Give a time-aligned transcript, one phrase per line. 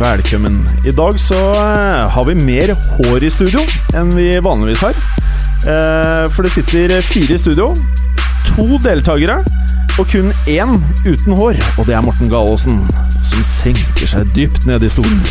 [0.00, 0.68] Velkommen.
[0.86, 3.62] I dag så eh, har vi mer hår i studio
[3.96, 4.98] enn vi vanligvis har.
[5.66, 7.70] Eh, For det sitter fire i studio.
[8.50, 9.38] To deltakere
[9.96, 11.56] og kun én uten hår.
[11.78, 12.82] Og det er Morten Galaasen,
[13.24, 15.22] som senker seg dypt ned i stolen.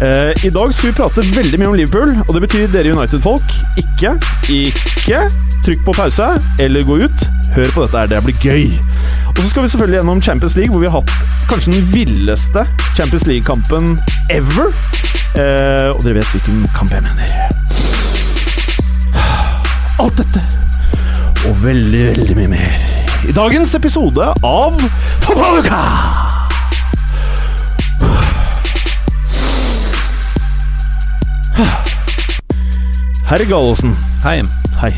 [0.00, 3.52] Eh, I dag skal vi prate veldig mye om Liverpool, og det betyr dere United-folk
[3.80, 4.14] ikke,
[4.48, 5.18] ikke
[5.66, 6.30] trykk på pause
[6.62, 7.26] eller gå ut.
[7.52, 8.64] Hør på dette her, det blir gøy.
[9.28, 12.64] Og så skal vi selvfølgelig gjennom Champions League, hvor vi har hatt kanskje den villeste
[12.96, 13.98] Champions League-kampen
[14.32, 14.72] ever.
[15.36, 17.36] Eh, og dere vet hvilken kamp jeg mener.
[20.00, 20.40] Alt dette
[21.48, 22.90] og veldig, veldig mye mer
[23.28, 24.80] i dagens episode av
[25.26, 26.29] Fotballuka!
[33.30, 33.94] Herre Gallosen.
[34.24, 34.40] Hei.
[34.80, 34.92] Hei.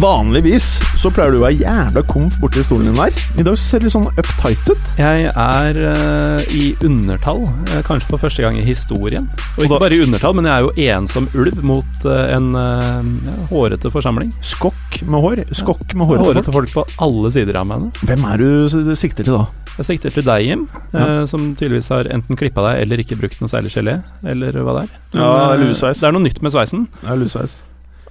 [0.00, 3.12] Vanligvis så pleier du å være jævla komf borti stolen din der.
[3.36, 4.92] I dag ser du litt sånn uptight ut.
[4.96, 9.28] Jeg er eh, i undertall, eh, kanskje for første gang i historien.
[9.58, 12.48] Og ikke da- bare i undertall, men jeg er jo ensom ulv mot eh, en
[12.56, 14.32] eh, ja, hårete forsamling.
[14.40, 15.44] Skokk med hår.
[15.60, 16.72] Skokk med hårete Hårete folk.
[16.72, 17.84] folk på alle sider av meg.
[17.84, 17.92] nå.
[18.08, 19.44] Hvem er du s- sikter til da?
[19.78, 23.38] Jeg sikter til deg, Jim, eh, som tydeligvis har enten klippa deg eller ikke brukt
[23.40, 23.94] noe særlig gelé,
[24.28, 24.90] eller hva det er.
[25.16, 26.00] Ja, eh, lusveis.
[26.02, 26.86] Det er noe nytt med sveisen.
[27.08, 27.62] Er lusveis.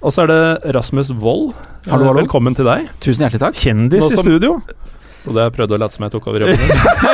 [0.02, 1.52] Og så er det Rasmus Wold.
[1.86, 2.14] Hallo, Eh, hallo.
[2.18, 2.88] Velkommen til deg.
[3.00, 3.54] Tusen hjertelig takk.
[3.54, 4.56] Kjendis som, i studio.
[5.22, 6.58] Så det har jeg prøvd å late som jeg tok over jobben.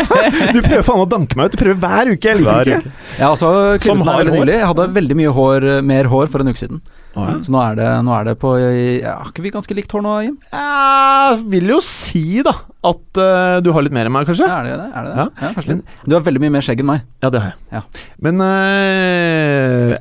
[0.57, 1.53] Du prøver faen å danke meg ut.
[1.53, 2.25] Du prøver hver uke.
[2.25, 2.93] Jeg liker Hver det uke.
[3.19, 3.51] Jeg har også
[3.85, 4.31] Som har hår.
[4.33, 4.55] nylig.
[4.57, 6.81] Jeg hadde veldig mye hår, mer hår for en uke siden.
[7.27, 7.45] Ikke.
[7.47, 10.05] Så nå er det, nå er det på ja, Har ikke vi ganske likt hår
[10.07, 10.37] nå, Jim?
[10.53, 12.55] Jeg vil jo si, da,
[12.93, 14.47] at uh, du har litt mer enn meg, kanskje?
[14.49, 14.89] Ja, er det det?
[14.93, 15.19] Er det, det?
[15.19, 15.47] Ja.
[15.49, 15.53] Ja.
[15.57, 15.97] kanskje litt.
[16.07, 17.05] Du har veldig mye mer skjegg enn meg.
[17.25, 17.59] Ja, det har jeg.
[17.79, 17.83] Ja.
[18.29, 19.97] Men uh,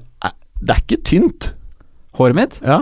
[0.62, 1.52] det er ikke tynt.
[2.18, 2.80] Håret mitt, Ja.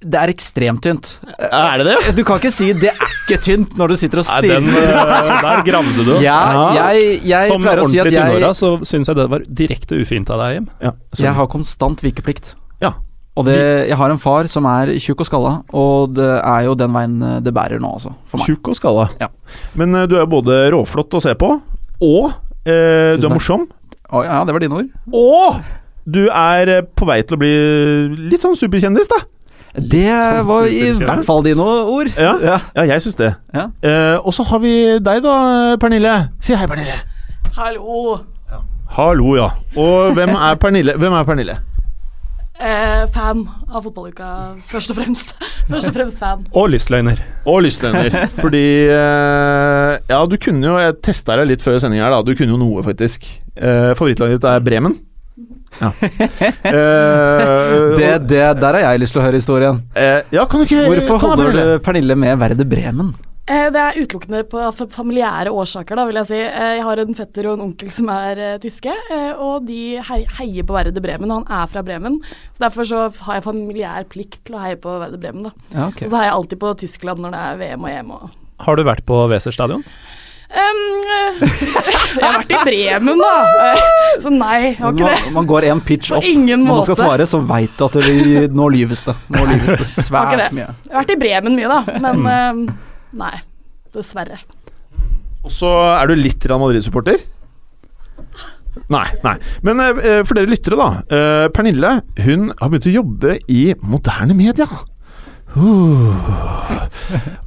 [0.00, 1.18] det er ekstremt tynt.
[1.36, 2.14] Er det det?
[2.16, 5.42] Du kan ikke si 'det er ikke tynt' når du sitter og Nei, den, eh,
[5.44, 6.20] der gravde du.
[6.20, 9.28] Ja, jeg, jeg Som pleier å si at ordentlig jeg, tynnhåra så syns jeg det
[9.30, 10.68] var direkte ufint av deg, Jim.
[10.80, 10.92] Ja.
[11.16, 12.54] jeg har konstant vikeplikt.
[12.80, 12.94] Ja.
[13.34, 13.56] Og det,
[13.88, 17.16] jeg har en far som er tjukk og skalla, og det er jo den veien
[17.18, 18.12] eh, det bærer nå, altså.
[18.44, 19.08] Tjukk og skalla.
[19.18, 19.26] Ja.
[19.74, 21.48] Men eh, du er både råflott å se på,
[21.98, 22.28] og
[22.62, 23.66] eh, du er morsom.
[24.14, 24.92] Å, ja, det var dine ord.
[25.10, 25.58] Og
[26.06, 27.52] du er på vei til å bli
[28.30, 29.18] litt sånn superkjendis, da.
[29.74, 32.12] Det sånn var i hvert fall dine ord.
[32.14, 32.60] Ja, Ja.
[32.78, 33.32] ja jeg syns det.
[33.50, 33.66] Ja.
[33.82, 35.34] Eh, og så har vi deg, da,
[35.82, 36.14] Pernille.
[36.38, 37.00] Si hei, Pernille.
[37.58, 38.20] Hallo.
[38.94, 39.50] Hallo, ja.
[39.74, 40.94] Og hvem er Pernille?
[41.02, 41.62] Hvem er Pernille?
[42.54, 43.40] Eh, fan
[43.74, 44.26] av fotballuka,
[44.62, 45.32] først og fremst.
[45.70, 46.44] Først og fremst fan.
[46.54, 47.18] Og lystløgner.
[47.50, 48.14] Og lystløgner.
[48.42, 48.60] Fordi
[48.94, 52.20] eh, Ja, du kunne jo Jeg testa deg litt før sending her, da.
[52.22, 53.26] Du kunne jo noe, faktisk.
[53.56, 54.94] Eh, favorittlaget ditt er Bremen.
[55.80, 55.90] Ja.
[56.64, 59.80] Eh, Det, det, der har jeg lyst til å høre historien.
[59.98, 63.10] eh, ja, kan du ikke Hvorfor holder du Pernille med Verde Bremen?
[63.44, 66.38] Eh, det er utelukkende på fa- familiære årsaker, da, vil jeg si.
[66.40, 68.94] Eh, jeg har en fetter og en onkel som er eh, tyske,
[69.36, 71.28] og de heier på Verde Bremen.
[71.30, 72.16] og Han er fra Bremen,
[72.56, 75.44] så derfor så har jeg familiær plikt til å heie på Verde Bremen.
[75.50, 75.52] da.
[75.76, 76.06] Ja, okay.
[76.06, 78.10] Og så heier jeg alltid på Tyskland når det er VM og EM.
[78.16, 78.30] og...
[78.64, 79.84] Har du vært på Weser stadion?
[80.54, 80.80] Eh,
[81.44, 83.34] jeg har vært i Bremen, da.
[84.24, 85.32] Så nei, jeg har ikke det.
[85.36, 86.24] Man, går en pitch opp.
[86.24, 89.16] ingen Når man skal svare, så veit du at det, nå lyves det.
[89.36, 90.48] Nå lyves det Har ikke svært det.
[90.56, 90.70] mye.
[90.88, 92.64] Jeg har vært i Bremen mye, da, men em,
[93.14, 93.36] nei.
[93.94, 94.40] Dessverre.
[95.44, 95.68] Og så
[96.00, 97.20] er du litt Real Madrid-supporter?
[98.90, 99.34] Nei, nei.
[99.66, 100.88] Men eh, for dere lyttere, da.
[101.14, 101.92] eh, Pernille
[102.24, 104.66] hun har begynt å jobbe i moderne media.
[105.54, 106.10] Uh.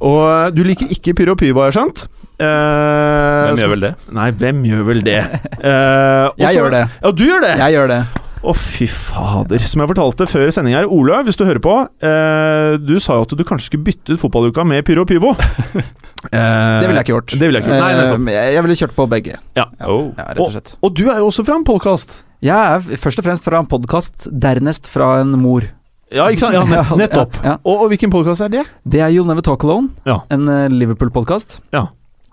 [0.00, 2.06] Og eh, du liker ikke pyro og pyro, har jeg skjønt?
[2.38, 3.92] Eh, Hvem så- gjør vel det?
[4.16, 5.18] Nei, hvem gjør vel det?
[5.58, 6.84] Eh, og Jeg gjør det.
[7.02, 7.52] Ja, du gjør det!
[7.60, 8.00] Jeg gjør det.
[8.38, 9.58] Å, fy fader.
[9.66, 11.72] Som jeg fortalte før sending her, Ole, hvis du hører på.
[12.04, 15.34] Eh, du sa jo at du kanskje skulle bytte ut fotballuka med pyro og pyvo.
[16.18, 17.30] Eh, Det ville jeg ikke gjort.
[17.38, 17.84] Det ville jeg ikke gjort.
[18.26, 18.30] Nei.
[18.34, 19.36] Eh, jeg jeg ville kjørt på begge.
[19.54, 19.68] Ja.
[19.86, 20.08] Oh.
[20.18, 20.72] Ja, rett og slett.
[20.82, 22.16] Og du er jo også fra en podkast.
[22.42, 25.62] Jeg er først og fremst fra en podkast, dernest fra en mor.
[26.10, 26.56] Ja, ikke sant?
[26.58, 27.38] Ja, nett, nettopp.
[27.38, 27.54] Ja, ja.
[27.62, 28.64] Og, og hvilken podkast er det?
[28.82, 30.18] Det er You'll Never Talk Alone, Ja.
[30.34, 31.60] en eh, Liverpool-podkast.
[31.76, 31.84] Ja.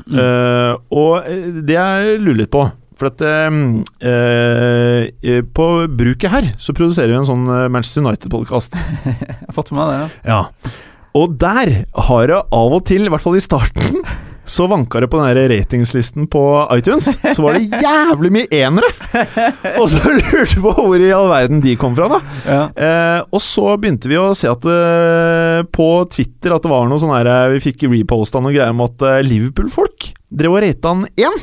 [0.10, 0.18] Mm.
[0.18, 1.30] Uh, og
[1.70, 3.60] det jeg lurer litt på For at eh,
[4.08, 8.78] eh, På bruket her så produserer vi en sånn eh, Manchester United-podkast.
[9.06, 10.04] Jeg har fått med meg det.
[10.32, 10.36] ja.
[10.36, 10.76] Ja.
[11.16, 11.70] Og der
[12.10, 14.02] har det av og til, i hvert fall i starten,
[14.46, 16.42] så vanka det på den ratingslisten på
[16.76, 18.90] iTunes, så var det jævlig mye enere!
[19.80, 22.20] Og så lurte på hvor i all verden de kom fra, da.
[22.44, 22.60] Ja.
[22.76, 27.00] Eh, og så begynte vi å se at eh, på Twitter at det var noe
[27.00, 31.40] sånn her Vi fikk reposta noe greier om at Liverpool-folk drev og rata han én.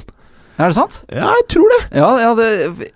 [0.62, 0.99] Er det sant?
[1.11, 1.79] Ja, jeg tror det.
[1.99, 2.49] Ja, ja, det,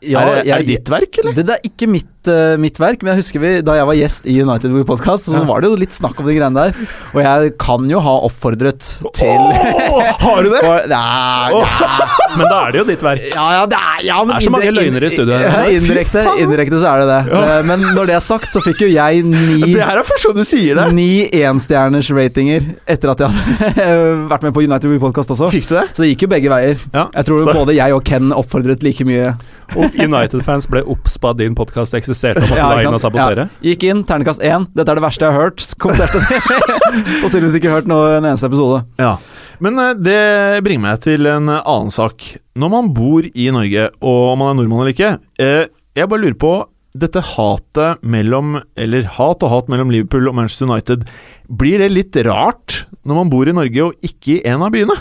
[0.06, 1.34] ja er, det- er det ditt verk, eller?
[1.34, 3.96] Det, det er ikke mitt, eh, mitt verk, men jeg husker vi, da jeg var
[3.98, 6.88] gjest i United We Podcast, så var det jo litt snakk om de greiene der.
[7.14, 8.80] Og jeg kan jo ha oppfordret
[9.16, 10.62] til oh, har du det?
[10.68, 11.62] Og- Nei, ja,
[12.38, 13.22] Men da er det jo ditt verk.
[13.32, 15.38] ja, ja, det er, ja, men Det er så mange løgner i studio.
[15.72, 17.38] Indirekte, indirekte så er det det.
[17.40, 20.28] Eh, Men når det er sagt, så fikk jo jeg ni Det her er første
[20.28, 20.86] gang du sier det.
[20.96, 21.08] Ni
[21.40, 25.48] enstjerners ratinger etter at jeg hadde vært med på United We Podcast også.
[25.54, 25.86] Fikk du det?
[25.96, 26.76] Så det gikk jo begge veier.
[26.92, 29.32] Jeg tror Så- både jeg og Ken oppfordret like mye.
[29.74, 33.48] Og United-fans ble obs på at din podkast eksisterte og måtte Ja, inn og sabotere.
[33.48, 33.64] Ja.
[33.72, 34.68] Gikk inn, ternekast én.
[34.76, 35.64] Dette er det verste jeg har hørt.
[35.82, 36.38] Kommenterte de.
[37.24, 38.84] og Silvis ikke hørt noe, en eneste episode.
[39.02, 39.16] Ja.
[39.64, 40.20] Men eh, det
[40.66, 42.28] bringer meg til en eh, annen sak.
[42.56, 45.66] Når man bor i Norge, og om man er nordmann eller ikke eh,
[45.96, 46.54] Jeg bare lurer på
[46.96, 51.04] dette hatet mellom Eller hat og hat mellom Liverpool og Manchester United.
[51.48, 54.96] Blir det litt rart når man bor i Norge og ikke i en av byene?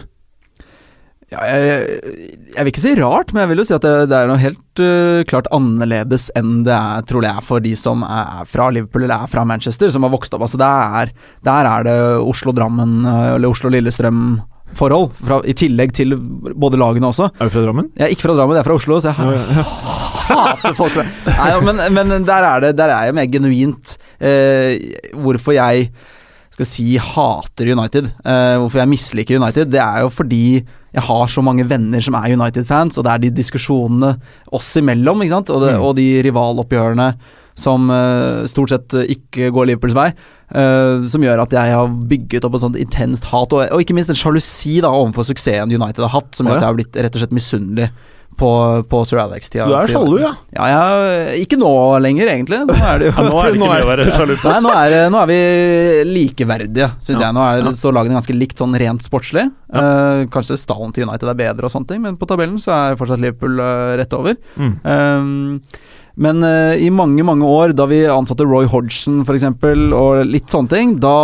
[1.33, 1.85] Ja, jeg,
[2.53, 4.37] jeg vil ikke si rart, men jeg vil jo si at det, det er noe
[4.39, 9.07] helt uh, klart annerledes enn det er, tror jeg, for de som er fra Liverpool
[9.07, 10.45] eller er fra Manchester, som har vokst opp.
[10.45, 11.09] Altså, er,
[11.49, 16.13] der er det Oslo-Drammen øh, eller Oslo-Lillestrøm-forhold, fra- i tillegg til
[16.55, 17.31] både lagene også.
[17.39, 17.89] Er du fra Drammen?
[17.97, 19.65] Jeg er ikke fra Drammen, jeg er fra Oslo, så jeg
[20.29, 21.05] hater folk fra
[21.35, 24.77] Nei, men, men der, er det, der er jeg mer genuint eh,
[25.17, 25.89] hvorfor jeg
[26.55, 30.43] skal si hater United, eh, hvorfor jeg misliker United, det er jo fordi
[30.95, 34.13] jeg har så mange venner som er United-fans, og det er de diskusjonene
[34.55, 35.83] oss imellom, ikke sant, og, det, Mm.
[35.83, 37.09] og de rivaloppgjørene
[37.55, 40.09] som uh, stort sett ikke går Liverpools vei,
[40.55, 43.95] uh, som gjør at jeg har bygget opp et sånt intenst hat, og, og ikke
[43.95, 46.99] minst en sjalusi da overfor suksessen United har hatt, som gjør at jeg har blitt
[46.99, 47.89] rett og slett misunnelig
[48.39, 48.49] på,
[48.89, 49.65] på Sir Alex-tida.
[49.65, 50.31] Så du er sjalu, ja?
[50.55, 51.71] Ja, jeg, ikke nå
[52.03, 52.61] lenger, egentlig.
[52.67, 54.51] Nå er det jo Ja, nå er det ikke mye å være sjalu på.
[54.51, 55.39] Nei, nå er, nå er vi
[56.11, 57.35] likeverdige, syns jeg.
[57.35, 59.47] Nå er, står lagene ganske likt sånn rent sportslig.
[59.75, 62.99] Uh, kanskje stallen til United er bedre og sånne ting, men på tabellen så er
[62.99, 64.39] fortsatt Liverpool uh, rett over.
[64.55, 64.73] Mm.
[64.83, 69.49] Um, men uh, i mange, mange år, da vi ansatte Roy Hodgson f.eks.,
[69.95, 71.15] og litt sånne ting, da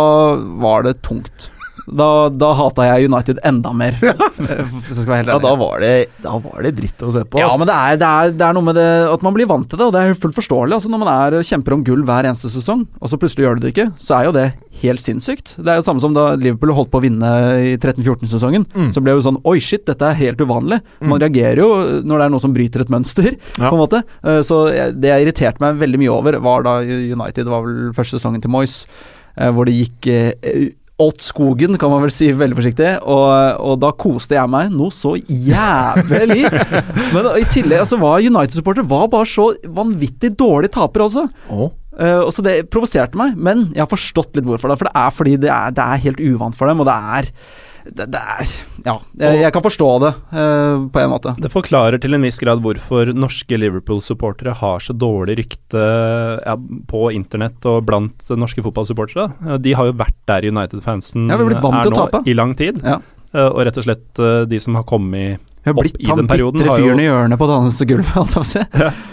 [0.60, 1.48] var det tungt.
[1.86, 5.54] Da, da hata jeg United enda mer, eh, hvis jeg skal være helt Ja, da
[5.58, 5.92] var det,
[6.22, 7.40] da var det dritt å se på.
[7.42, 9.66] Ja, men det er, det, er, det er noe med det at man blir vant
[9.70, 10.76] til det, og det er fullt forståelig.
[10.78, 13.64] Altså Når man er kjemper om gull hver eneste sesong, og så plutselig gjør du
[13.66, 14.46] det ikke, så er jo det
[14.82, 15.54] helt sinnssykt.
[15.58, 17.30] Det er jo det samme som da Liverpool holdt på å vinne
[17.60, 18.64] i 13-14-sesongen.
[18.72, 18.90] Mm.
[18.94, 20.78] Så ble det jo sånn Oi, shit, dette er helt uvanlig.
[21.02, 21.68] Man reagerer jo
[22.06, 23.68] når det er noe som bryter et mønster, Ja.
[23.68, 24.02] på en måte.
[24.24, 24.62] Eh, Så
[24.96, 28.50] det jeg irriterte meg veldig mye over, var da United var vel første sesongen til
[28.54, 28.86] Moyes,
[29.36, 30.08] eh, hvor det gikk
[31.00, 32.90] åt skogen, kan man vel si veldig forsiktig.
[33.08, 36.44] Og, og da koste jeg meg noe så jævlig.
[37.14, 41.26] Men i tillegg altså, var United-supporter var bare så vanvittig dårlig taper også.
[41.52, 41.70] Oh.
[41.92, 44.72] Uh, og så Det provoserte meg, men jeg har forstått litt hvorfor.
[44.72, 46.94] Da, For det er fordi det er, det er helt uvant for dem, og det
[46.96, 47.28] er
[47.84, 48.50] det, det er
[48.86, 51.34] Ja, jeg, jeg kan forstå det uh, på en måte.
[51.42, 55.82] Det forklarer til en viss grad hvorfor norske Liverpool-supportere har så dårlig rykte
[56.46, 56.56] ja,
[56.90, 59.58] på internett og blant norske fotballsupportere.
[59.62, 61.90] De har jo vært der United-fansen Ja, blitt er
[62.22, 62.82] nå i lang tid.
[62.84, 63.00] Ja.
[63.32, 66.58] Eh, Og rett og slett uh, de som har kommet har opp i den perioden,
[66.58, 67.46] bitre har jo- fyren i hjørnet på
[68.10, 68.64] på å.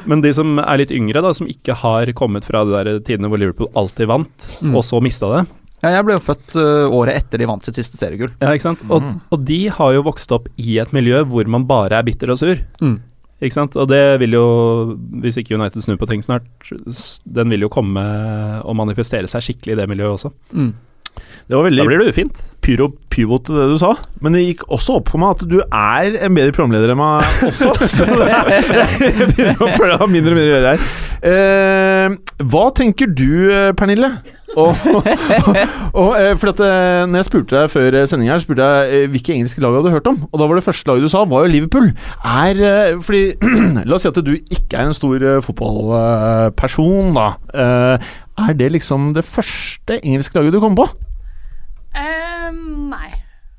[0.10, 3.30] Men de som er litt yngre, da, som ikke har kommet fra de der tidene
[3.30, 4.74] hvor Liverpool alltid vant, Mm.
[4.76, 5.44] og så mista det.
[5.84, 8.34] Ja, jeg ble jo født uh, året etter de vant sitt siste seriegull.
[8.42, 8.82] Ja, ikke sant?
[8.90, 9.22] Og, Mm.
[9.32, 12.38] og de har jo vokst opp i et miljø hvor man bare er bitter og
[12.42, 12.60] sur.
[12.82, 12.98] Mm.
[13.40, 13.76] Ikke sant?
[13.80, 14.44] Og det vil jo,
[15.24, 16.44] hvis ikke United snur på ting snart,
[17.24, 18.04] den vil jo komme
[18.68, 20.34] og manifestere seg skikkelig i det miljøet også.
[20.52, 20.74] Mm.
[21.50, 22.38] Det var veldig Da blir det ufint.
[22.62, 25.58] pyro pivot til det du sa, men det gikk også opp for meg at du
[25.64, 27.72] er en bedre programleder enn meg også.
[27.96, 28.52] Så det er,
[29.00, 30.84] jeg begynner å føle jeg har mindre og mindre å gjøre her.
[31.32, 34.12] Eh, hva tenker du, eh, Pernille?
[34.58, 34.76] Og,
[35.94, 39.36] og, eh, for at eh, når jeg spurte deg før sendinga, spurte jeg eh, hvilke
[39.36, 40.18] engelske lag du hadde hørt om.
[40.32, 41.92] Og da var det første laget du sa, var jo Liverpool.
[42.26, 43.22] Er eh, Fordi
[43.90, 47.30] La oss si at du ikke er en stor eh, fotballperson, da.
[47.54, 50.88] Eh, er det liksom det første engelske laget du kom på?
[51.94, 53.14] Um, nei.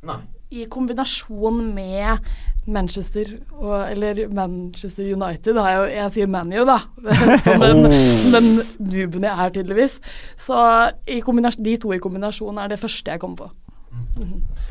[0.06, 0.20] Nei.
[0.50, 2.25] I kombinasjon med
[2.67, 3.25] Manchester
[3.57, 6.79] og, eller Manchester United da, jeg Jeg sier ManU, da.
[7.47, 7.87] Som den,
[8.35, 9.99] den duben jeg er, tydeligvis.
[10.45, 10.61] Så
[11.09, 13.50] i de to i kombinasjon er det første jeg kommer på.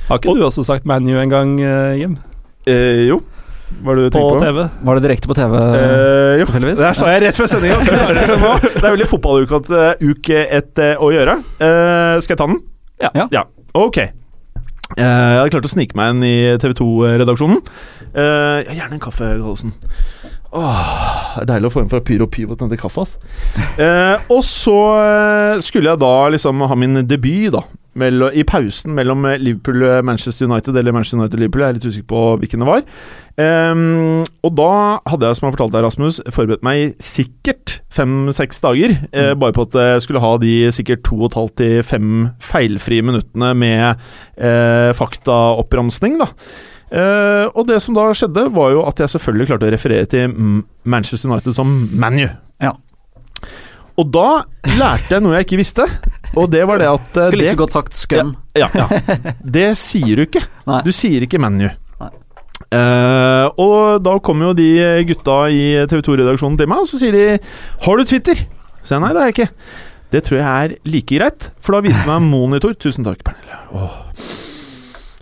[0.08, 2.17] Har ikke du også sagt ManU en gang, eh, Jim?
[2.67, 3.22] Eh, jo.
[3.84, 4.39] Hva er det du På på?
[4.41, 4.63] TV?
[4.86, 5.53] Var det direkte på TV?
[5.55, 6.46] Eh, jo,
[6.79, 7.77] det sa jeg rett før sendinga.
[7.86, 9.60] Det er veldig fotballuke
[10.01, 11.38] uke etter å gjøre.
[11.62, 12.62] Eh, skal jeg ta den?
[13.00, 13.27] Ja.
[13.31, 13.43] Ja.
[13.77, 14.01] Ok.
[14.98, 17.60] Eh, jeg hadde klart å snike meg inn i TV 2-redaksjonen.
[18.10, 19.75] Uh, gjerne en kaffe, Gallosen.
[20.50, 20.79] Åh,
[21.36, 23.19] det er deilig å få en fra Pyro Pivot til kaffe, ass.
[23.77, 24.79] Uh, og så
[25.62, 27.67] skulle jeg da liksom ha min debut, da.
[27.98, 31.63] Mellom, I pausen mellom Liverpool-Manchester United eller Manchester United-Liverpool.
[31.63, 32.84] Jeg er litt usikker på hvilken det var.
[33.39, 34.72] Um, og da
[35.10, 38.93] hadde jeg, som jeg fortalte deg, Rasmus, forberedt meg sikkert fem-seks dager.
[39.10, 42.12] Eh, bare på at jeg skulle ha de sikkert to og et halvt til fem
[42.43, 44.03] feilfrie minuttene med
[44.38, 46.29] uh, faktaoppramsning, da.
[46.89, 50.38] Uh, og det som da skjedde, var jo at jeg selvfølgelig klarte å referere til
[50.86, 52.27] Manchester United som ManU.
[52.62, 52.75] Ja.
[54.00, 54.27] Og da
[54.77, 55.86] lærte jeg noe jeg ikke visste,
[56.38, 58.33] og det var det at eh, Ikke like så godt sagt scum.
[58.57, 58.88] ja, ja.
[59.57, 60.43] Det sier du ikke.
[60.69, 60.81] Nei.
[60.86, 61.69] Du sier ikke ManU.
[61.69, 62.09] Nei.
[62.75, 64.69] Eh, og da kommer jo de
[65.09, 67.25] gutta i TV 2-redaksjonen til meg, og så sier de
[67.81, 68.45] 'Har du Twitter?'
[68.83, 69.53] Så jeg nei, det har jeg ikke.
[70.09, 72.74] Det tror jeg er like greit, for da viste meg monitor.
[72.74, 73.59] Tusen takk, Pernille.
[73.77, 73.98] Åh.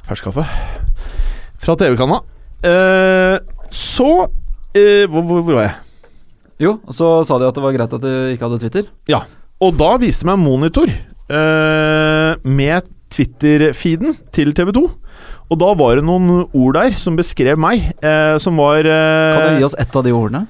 [0.08, 0.46] Fersk kaffe.
[1.60, 2.22] Fra TV-kanna.
[2.64, 3.36] Uh,
[3.74, 5.76] så uh, hvor, hvor, var jeg?
[6.64, 8.88] Jo, så sa de at det var greit at du ikke hadde Twitter.
[9.64, 14.84] Og da viste meg meg monitor eh, med Twitter-feeden til TV 2.
[15.48, 19.56] Og da var det noen ord der som beskrev meg, eh, som var eh, Kan
[19.56, 20.44] du gi oss ett av de ordene?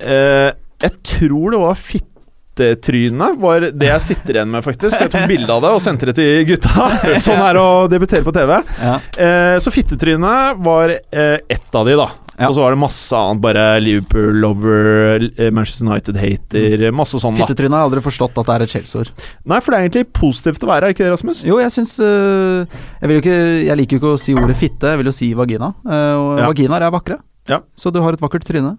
[0.00, 0.50] eh,
[0.82, 4.96] Jeg tror det var fittetryne, var det jeg sitter igjen med, faktisk.
[4.96, 6.88] For jeg tok bilde av det og sendte det til gutta.
[7.22, 8.56] sånn er det å debutere på TV.
[8.82, 8.96] Ja.
[9.20, 10.32] Eh, så fittetryne
[10.64, 12.08] var eh, ett av de, da.
[12.38, 12.46] Ja.
[12.48, 17.34] Og så var det masse annet, bare Liverpool-lover, eh, Manchester United-hater, masse sånn.
[17.38, 19.10] Fittetryne har jeg aldri forstått at det er et skjellsord.
[19.44, 21.42] Nei, for det er egentlig positivt å være, her, ikke det, Rasmus?
[21.48, 22.66] Jo, jeg syns øh,
[23.02, 25.32] jeg, jo ikke, jeg liker jo ikke å si ordet fitte, jeg vil jo si
[25.34, 25.72] vagina.
[25.82, 26.46] Eh, og Ja.
[26.52, 27.18] Vaginaer er vakre.
[27.48, 27.62] Ja.
[27.74, 28.76] Så du har et vakkert tryne.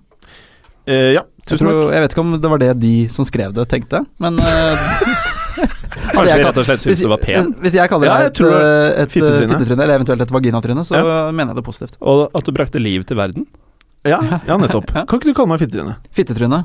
[0.90, 1.92] Uh, ja, Jeg, tusen tror, takk.
[1.94, 4.88] jeg vet ikke om det var det de som skrev det, tenkte, men øh,
[5.60, 7.54] Kanskje de rett og slett syns det du var pen.
[7.64, 8.42] hvis jeg kaller deg et,
[9.04, 9.82] et Fittetryne.
[9.84, 11.02] eller eventuelt et vaginatryne, så
[11.32, 11.98] mener jeg det positivt.
[12.02, 13.46] Og at du brakte liv til verden.
[14.08, 14.94] Ja, ja, nettopp.
[14.96, 15.98] Kan ikke du kalle meg fittetryne?
[16.16, 16.64] Fittetryne,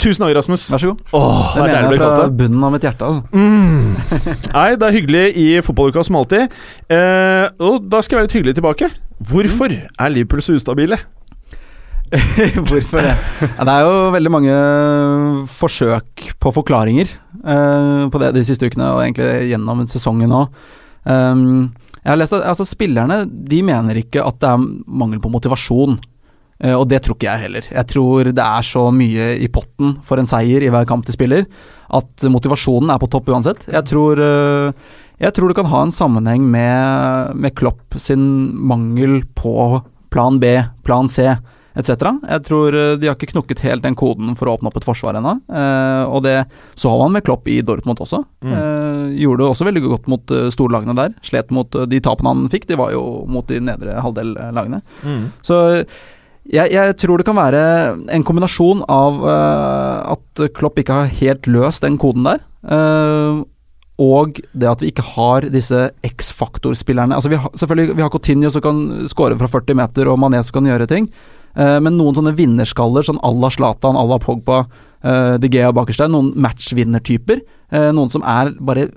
[0.00, 0.62] Tusen takk, Rasmus.
[0.72, 1.00] vær så god.
[1.12, 3.22] Åh, Det det er mener jeg fra kalt bunnen av mitt hjerte, altså.
[3.36, 3.90] Mm.
[4.54, 6.54] Nei, det er hyggelig i fotballuka som alltid.
[6.88, 8.88] Eh, og da skal jeg være litt hyggelig tilbake.
[9.28, 10.96] Hvorfor er Liverpool så ustabile?
[12.68, 13.14] Hvorfor det?
[13.44, 14.54] Ja, det er jo veldig mange
[15.60, 17.10] forsøk på forklaringer
[17.44, 20.56] uh, på det de siste ukene, og egentlig gjennom sesongen òg.
[21.06, 25.30] Um, jeg har lest at altså, spillerne de mener ikke at det er mangel på
[25.30, 26.00] motivasjon.
[26.60, 27.68] Uh, og det tror ikke jeg heller.
[27.70, 31.14] Jeg tror det er så mye i potten for en seier i hver kamp de
[31.14, 31.46] spiller,
[31.94, 33.62] at motivasjonen er på topp uansett.
[33.70, 38.26] Jeg tror, uh, jeg tror det kan ha en sammenheng med, med Klopp sin
[38.66, 39.78] mangel på
[40.10, 41.30] plan B, plan C
[41.78, 42.06] etc.
[42.26, 44.86] Jeg tror eh, de har ikke knukket helt den koden for å åpne opp et
[44.86, 45.36] forsvar ennå.
[45.46, 46.36] Eh, og det
[46.78, 48.22] så man med Klopp i Dortmund også.
[48.44, 48.54] Mm.
[48.54, 51.14] Eh, gjorde det også veldig godt mot uh, storlagene der.
[51.26, 54.80] Slet mot uh, de tapene han fikk, de var jo mot de nedre halvdel-lagene.
[55.46, 55.60] Så
[56.50, 57.62] jeg, jeg tror det kan være
[58.16, 62.44] en kombinasjon av uh, at Klopp ikke har helt løst den koden der.
[62.64, 63.42] Uh,
[64.00, 67.14] og det at vi ikke har disse X-faktor-spillerne.
[67.16, 68.80] Altså vi har, selvfølgelig, vi har Coutinho som kan
[69.12, 71.10] skåre fra 40 meter, og Mané som kan gjøre ting.
[71.56, 74.64] Eh, men noen sånne vinnerskaller, sånn à la Zlatan, à la Pogba,
[75.02, 77.42] uh, De Gea og der, noen matchvinnertyper.
[77.72, 78.88] Uh, noen som er bare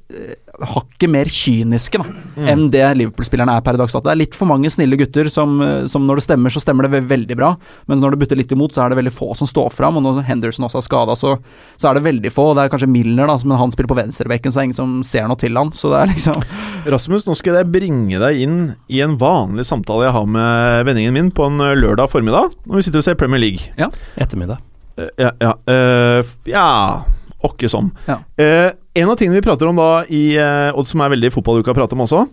[0.61, 2.05] hakket mer kyniske da,
[2.37, 2.47] Mm.
[2.49, 4.03] enn det Liverpool-spillerne er per dags dato.
[4.05, 6.85] Det er litt for mange snille gutter som, eh, som når det stemmer, så stemmer
[6.89, 7.55] det veldig bra.
[7.87, 9.97] Men når det butter litt imot, så er det veldig få som står fram.
[9.97, 11.39] Og når Henderson også er skada, så,
[11.77, 12.53] så er det veldig få.
[12.55, 15.03] Det er kanskje Milner, da, men han spiller på venstrebekken, så det er ingen som
[15.03, 15.71] ser noe til han.
[15.71, 16.43] Så det er liksom
[16.93, 21.13] Rasmus, nå skal jeg bringe deg inn i en vanlig samtale jeg har med venningen
[21.13, 23.73] min på en eh, lørdag formiddag, når vi sitter og ser Premier League.
[24.17, 24.57] Ettermiddag.
[24.97, 27.03] Eh, Ja, ja, eh, f- ja
[27.43, 27.91] åkke som.
[28.07, 28.19] Ja.
[28.37, 31.73] Eh, en av tingene vi prater om da, i, eh, og som er veldig fotballuka
[31.73, 32.23] å prate om også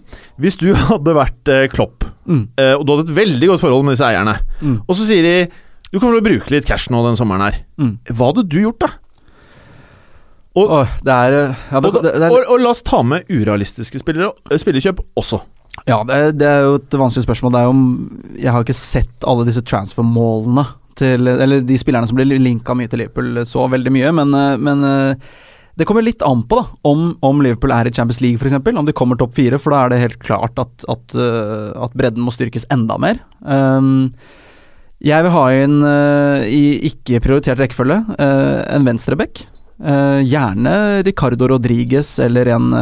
[0.41, 3.87] Hvis du hadde vært eh, Klopp, mm, eh, og du hadde et veldig godt forhold
[3.87, 5.37] med disse eierne, mm, og så sier de
[5.91, 7.57] du kommer til å bruke litt cash nå den sommeren her.
[7.81, 7.95] mm.
[8.15, 8.91] Hva hadde du gjort, da?
[10.61, 13.01] Og, Åh, det er ja, det, og, det, det er, og, og la oss ta
[13.07, 15.41] med urealistiske spillere, spillerkjøp også.
[15.89, 17.55] Ja, det, det er jo et vanskelig spørsmål.
[17.55, 17.85] Det er jo om
[18.39, 20.65] Jeg har ikke sett alle disse transfer-målene
[20.99, 24.35] til Eller de spillerne som blir linka mye til Liverpool så veldig mye, men,
[24.67, 24.89] men
[25.79, 28.87] det kommer litt an på da om, om Liverpool er i Champions League f.eks., om
[28.87, 32.25] de kommer topp fire, for da er det helt klart at, at, eh, at bredden
[32.27, 33.23] må styrkes enda mer.
[33.41, 34.11] Um,
[35.01, 39.47] jeg vil ha inn, uh, i ikke prioritert rekkefølge, uh, en venstreback.
[39.81, 40.75] Uh, gjerne
[41.07, 42.73] Ricardo Rodriguez eller en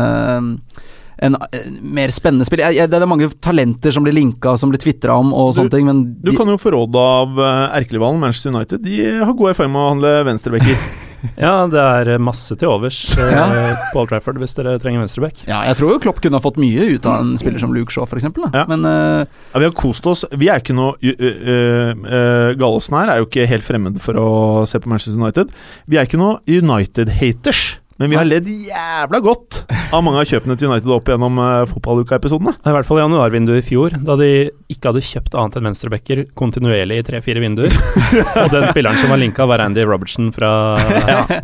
[1.19, 1.35] en
[1.83, 2.69] mer spennende spiller.
[2.69, 5.73] Jeg, jeg, det er mange talenter som blir linka, som blir tvitra om og sånne
[5.73, 7.43] ting, men Du de, kan jo få råd av
[7.75, 8.87] erkelivalen Manchester United.
[8.87, 10.79] De har god erfaring med å handle venstrebacker.
[11.37, 13.47] Ja, det er masse til overs eh, Ja.
[13.93, 15.43] på Old Trafford hvis dere trenger venstreback.
[15.49, 17.95] Ja, jeg tror jo Klopp kunne ha fått mye ut av en spiller som Luke
[17.95, 18.29] Shaw, f.eks.
[18.55, 18.65] Ja.
[18.71, 20.25] Men eh, Ja, vi har kost oss.
[20.39, 24.29] Vi er ikke noe uh, uh, Gallosen her er jo ikke helt fremmed for å
[24.69, 25.53] se på Manchester United.
[25.91, 27.79] Vi er ikke noe United-haters.
[27.99, 31.65] Men vi har ledd jævla godt av mange av kjøpene til United opp gjennom uh,
[31.67, 32.53] fotballuka-episodene.
[32.63, 34.29] I hvert fall i januarvinduet i fjor, da de
[34.71, 37.75] ikke hadde kjøpt annet enn venstrebacker kontinuerlig i tre-fire vinduer.
[38.45, 40.53] og den spilleren som var linka, var Andy Robertson fra,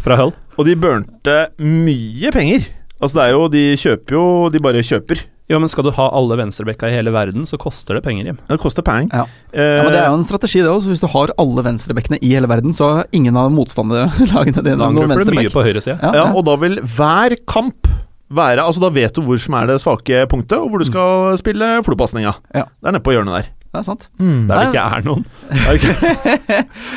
[0.04, 0.30] fra Hull.
[0.54, 2.70] Og de burnte mye penger.
[3.02, 5.24] Altså det er jo, De kjøper jo De bare kjøper.
[5.52, 8.38] Jo, men skal du ha alle venstrebekka i hele verden, så koster det penger, Jim.
[8.48, 9.10] Det koster penger.
[9.12, 9.24] Ja.
[9.52, 10.88] Eh, Ja, men Det er jo en strategi, det også.
[10.88, 14.88] Hvis du har alle venstrebekkene i hele verden, så har ingen av motstanderlagene dine Da
[14.88, 15.98] noen angriper du mye på høyresida.
[16.00, 17.90] Ja, ja, og da vil hver kamp
[18.34, 21.36] være Altså Da vet du hvor som er det svake punktet, og hvor du skal
[21.38, 22.32] spille flopasninga.
[22.56, 22.64] Ja.
[22.80, 23.50] Det er nede på hjørnet der.
[23.74, 24.08] Det er sant.
[24.18, 25.24] Der det ikke er noen.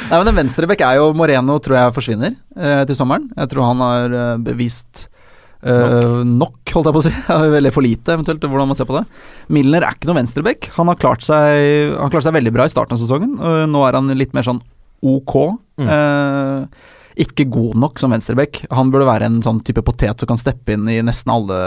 [0.07, 3.27] Nei, men En venstrebekk er jo Moreno, tror jeg forsvinner eh, til sommeren.
[3.35, 5.07] Jeg tror han har eh, bevist
[5.63, 6.59] eh, nok.
[6.73, 7.13] holdt jeg på å si.
[7.57, 9.05] Veldig for lite, eventuelt, hvordan man ser på det.
[9.53, 10.71] Milner er ikke noe venstrebekk.
[10.77, 13.37] Han har klart seg Han klart seg veldig bra i starten av sesongen.
[13.39, 14.61] Uh, nå er han litt mer sånn
[15.05, 15.35] ok.
[15.77, 15.89] Mm.
[15.93, 16.85] Eh,
[17.23, 18.61] ikke god nok som venstreback.
[18.73, 21.57] Han burde være en sånn type potet som kan steppe inn i nesten alle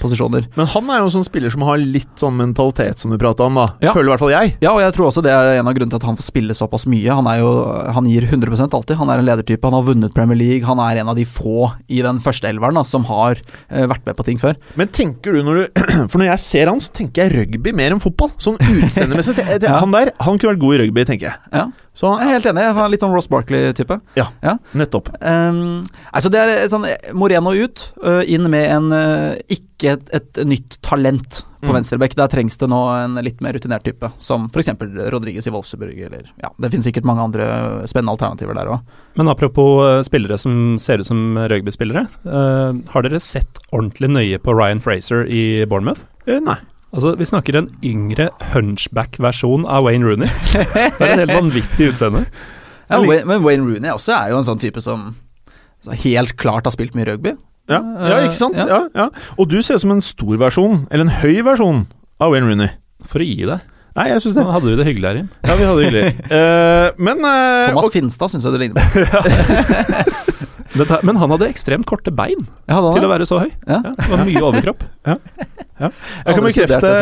[0.00, 0.48] posisjoner.
[0.58, 3.46] Men han er jo en sånn spiller som har litt sånn mentalitet, som du prata
[3.46, 3.66] om, da.
[3.84, 3.94] Ja.
[3.96, 4.54] Føler i hvert fall jeg.
[4.64, 6.56] Ja, og jeg tror også det er en av grunnene til at han får spille
[6.56, 7.18] såpass mye.
[7.18, 7.52] Han jo
[7.94, 8.96] Han gir 100% alltid.
[9.00, 9.66] Han er en ledertype.
[9.68, 10.66] Han har vunnet Premier League.
[10.68, 14.04] Han er en av de få i den første elveren da, som har eh, vært
[14.08, 14.56] med på ting før.
[14.80, 17.94] Men tenker du når du For når jeg ser han, så tenker jeg rugby mer
[17.94, 18.32] enn fotball.
[18.42, 19.36] Sånn utseendemessig.
[19.64, 19.78] Ja.
[19.80, 21.38] Han der Han kunne vært god i rugby, tenker jeg.
[21.54, 22.62] Ja, Så jeg er helt enig.
[22.66, 24.00] Jeg er litt sånn Ross Barkley-type.
[24.18, 24.28] Ja,
[24.74, 25.12] nettopp.
[25.22, 30.40] Um, altså det er sånn Moreno ut, uh, inn med en uh, ikke et, et
[30.46, 31.78] nytt talent på Mm.
[31.78, 32.12] venstreback.
[32.18, 34.68] Der trengs det nå en litt mer rutinert type, som f.eks.
[35.14, 37.46] Rodriguez i Wolfsburg, eller Ja, det finnes sikkert mange andre
[37.88, 38.82] spennende alternativer der òg.
[39.16, 42.04] Men apropos eh, spillere som ser ut som rugbyspillere.
[42.26, 46.04] Uh, har dere sett ordentlig nøye på Ryan Fraser i Bournemouth?
[46.28, 46.58] Eh, nei.
[46.94, 50.30] Altså, Vi snakker en yngre hunchback-versjon av Wayne Rooney.
[50.54, 52.24] Det er et helt vanvittig utseende.
[52.92, 55.14] Ja, men Wayne Rooney også er jo en sånn type som
[56.04, 57.34] helt klart har spilt mye rugby.
[57.70, 58.58] Ja, ja ikke sant?
[58.60, 58.66] Ja.
[58.68, 58.80] Ja.
[58.94, 59.08] Ja,
[59.40, 61.86] Og du ser ut som en stor versjon, eller en høy versjon,
[62.22, 62.70] av Wayne Rooney.
[63.10, 63.64] For å gi deg.
[63.94, 65.28] Nei, jeg syns Nå hadde vi det hyggelig her, Jim.
[65.44, 66.14] Ja, vi hadde det hyggelig.
[66.30, 70.46] uh, men uh, Thomas og, Finstad syns jeg du ligner på.
[70.74, 73.50] Dette, men han hadde ekstremt korte bein Ja, til å være så høy.
[73.68, 73.80] Ja.
[73.84, 74.84] Ja, det var mye overkropp.
[75.06, 76.92] jeg kan bekrefte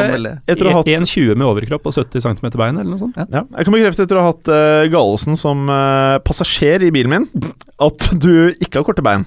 [0.52, 3.16] etter å ha hatt 1,20 med overkropp og 70 cm bein, eller noe sånt.
[3.16, 7.14] Ja, jeg kan bekrefte etter å ha hatt uh, Gallosen som uh, passasjer i bilen
[7.16, 7.52] min,
[7.88, 9.26] at du ikke har korte bein.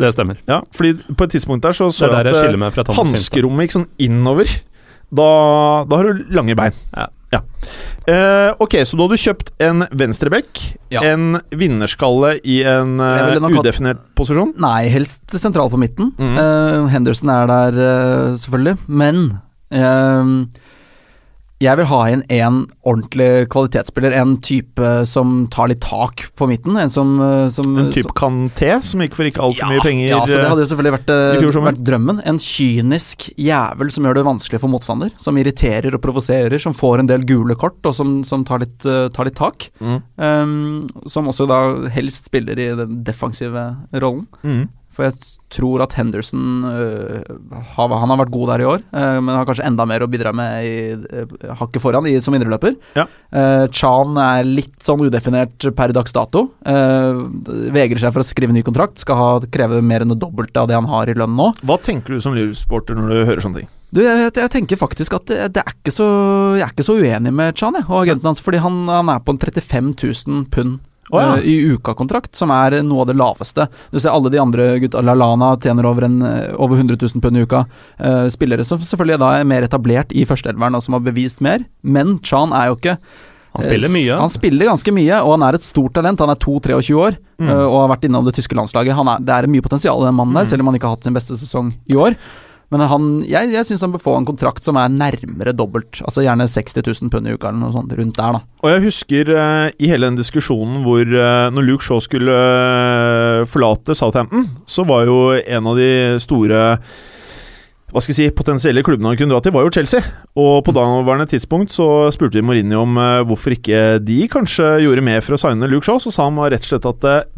[0.00, 0.38] Det stemmer.
[0.48, 4.48] Ja, fordi på et tidspunkt der så så jeg at eh, hanskerommet gikk sånn innover.
[5.10, 5.26] Da,
[5.90, 6.76] da har du lange bein.
[6.94, 7.10] Ja.
[7.32, 11.02] Eh, ok, så da har du kjøpt en venstrebekk, Ja.
[11.12, 14.54] en vinnerskalle i en uh, udefinert hatt- posisjon.
[14.58, 16.10] Nei, helst sentral på midten.
[16.18, 16.38] Mhm.
[16.42, 18.78] Eh, Henderson er der, eh, selvfølgelig.
[18.88, 19.40] Men
[19.70, 20.24] eh,
[21.60, 24.14] jeg vil ha inn en ordentlig kvalitetsspiller.
[24.16, 26.78] En type som tar litt tak på midten.
[26.80, 30.08] En som, eh, som En type Kanté, som gikk for ikke altfor ja, mye penger.
[30.08, 32.22] Ja, så det hadde jo selvfølgelig vært, eh, vært drømmen.
[32.24, 35.12] En kynisk jævel som gjør det vanskelig for motstander.
[35.18, 38.80] Som irriterer og provoserer, som får en del gule kort, og som, som tar, litt,
[38.86, 39.68] eh, tar litt tak.
[39.82, 40.02] Mm.
[40.16, 44.26] Um, som også da helst spiller i den defensive rollen.
[44.42, 44.68] Mm.
[45.00, 47.22] For jeg tror at Henderson øh,
[47.74, 50.10] har, Han har vært god der i år, øh, men har kanskje enda mer å
[50.10, 52.76] bidra med i øh, hakket foran i, som indreløper.
[52.98, 53.06] Ja.
[53.72, 56.48] Chan er litt sånn udefinert per dags dato.
[56.60, 59.00] Vegrer seg for å skrive ny kontrakt.
[59.00, 61.50] Skal ha, kreve mer enn det dobbelte av det han har i lønn nå.
[61.64, 63.70] Hva tenker du som livsporter når du hører sånne ting?
[63.90, 66.04] Du, jeg, jeg tenker faktisk at det, det er ikke så
[66.54, 69.24] Jeg er ikke så uenig med Chan jeg, og agenten hans, fordi han, han er
[69.24, 70.78] på en 35 000 pund.
[71.10, 71.30] Å, ja.
[71.38, 73.66] eh, I uka-kontrakt, som er noe av det laveste.
[73.90, 77.36] Du ser alle de andre gutta Lalana tjener over, en, eh, over 100 000 pund
[77.36, 77.64] i uka.
[77.98, 81.64] Uh, spillere som selvfølgelig da er mer etablert i førsteelveren, og som har bevist mer.
[81.82, 82.96] Men Chan er jo ikke
[83.50, 84.14] Han spiller mye.
[84.20, 86.20] Han spiller ganske mye, og han er et stort talent.
[86.22, 87.48] Han er 2-23 år Mm.
[87.48, 88.92] og har vært innom det tyske landslaget.
[88.94, 90.50] Han er, det er mye potensial i den mannen der, Mm.
[90.50, 92.14] selv om han ikke har hatt sin beste sesong i år.
[92.70, 95.98] Men han, jeg, jeg syns han bør få en kontrakt som er nærmere dobbelt.
[96.06, 98.42] Altså Gjerne 60 000 pund i uka eller noe sånt rundt der, da.
[98.62, 103.46] Og jeg husker uh, i hele den diskusjonen hvor uh, når Luke Shaw skulle uh,
[103.50, 105.90] forlate Southampton, så var jo en av de
[106.22, 106.68] store
[107.90, 109.98] hva skal jeg si, potensielle klubbene han kunne dra til, var jo Chelsea.
[110.38, 115.24] Og på daværende tidspunkt så spurte vi Mourinho om hvorfor ikke de kanskje gjorde mer
[115.26, 115.98] for å signe Luke Shaw.
[115.98, 117.32] Så sa han rett og slett at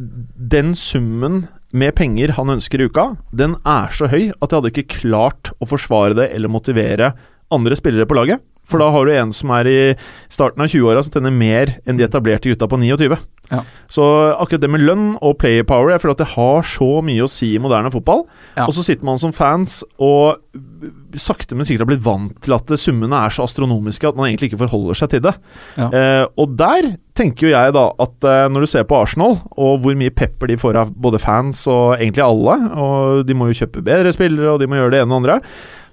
[0.52, 4.72] den summen med penger han ønsker i uka, den er så høy at jeg hadde
[4.72, 7.12] ikke klart å forsvare det eller motivere
[7.52, 8.42] andre spillere på laget.
[8.68, 9.78] For da har du en som er i
[10.30, 13.16] starten av 20-åra som tjener mer enn de etablerte gutta på 29.
[13.50, 13.62] Ja.
[13.90, 14.04] Så
[14.38, 17.30] akkurat det med lønn og player power Jeg føler at det har så mye å
[17.30, 18.22] si i moderne fotball.
[18.54, 18.68] Ja.
[18.68, 20.38] Og så sitter man som fans og
[21.18, 24.52] sakte, men sikkert har blitt vant til at summene er så astronomiske at man egentlig
[24.52, 25.34] ikke forholder seg til det.
[25.76, 25.90] Ja.
[25.90, 29.82] Eh, og der tenker jo jeg da at eh, når du ser på Arsenal, og
[29.84, 33.60] hvor mye pepper de får av både fans og egentlig alle, og de må jo
[33.62, 35.38] kjøpe bedre spillere, og de må gjøre det ene og andre,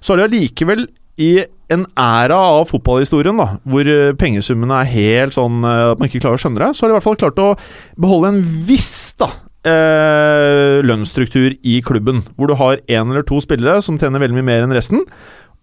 [0.00, 0.86] så har de allikevel
[1.20, 1.34] i
[1.70, 6.22] en æra av fotballhistorien, da, hvor eh, pengesummene er helt sånn eh, at man ikke
[6.24, 7.50] klarer å skjønne det, så har de i hvert fall klart å
[8.00, 9.28] beholde en viss da,
[9.68, 12.24] eh, lønnsstruktur i klubben.
[12.36, 15.04] Hvor du har én eller to spillere som tjener veldig mye mer enn resten.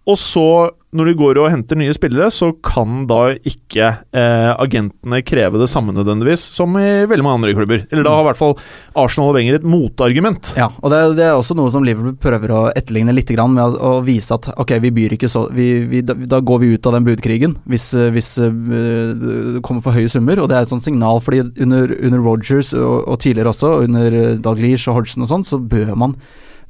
[0.08, 5.20] Og så, når de går og henter nye spillere, så kan da ikke eh, agentene
[5.28, 7.84] kreve det samme nødvendigvis som i veldig mange andre klubber.
[7.92, 8.56] Eller da har i hvert fall
[8.96, 10.54] Arsenal og Wenger et motargument.
[10.56, 13.76] Ja, og det, det er også noe som Liverpool prøver å etterligne litt grann, med
[13.76, 16.72] å, å vise at ok, vi byr ikke så vi, vi, da, da går vi
[16.78, 20.40] ut av den budkrigen hvis, hvis uh, det kommer for høye summer.
[20.40, 24.20] Og det er et sånt signal, fordi under, under Rogers og, og tidligere også, under
[24.40, 26.16] Dalglish og Hodgson og sånn, så bør man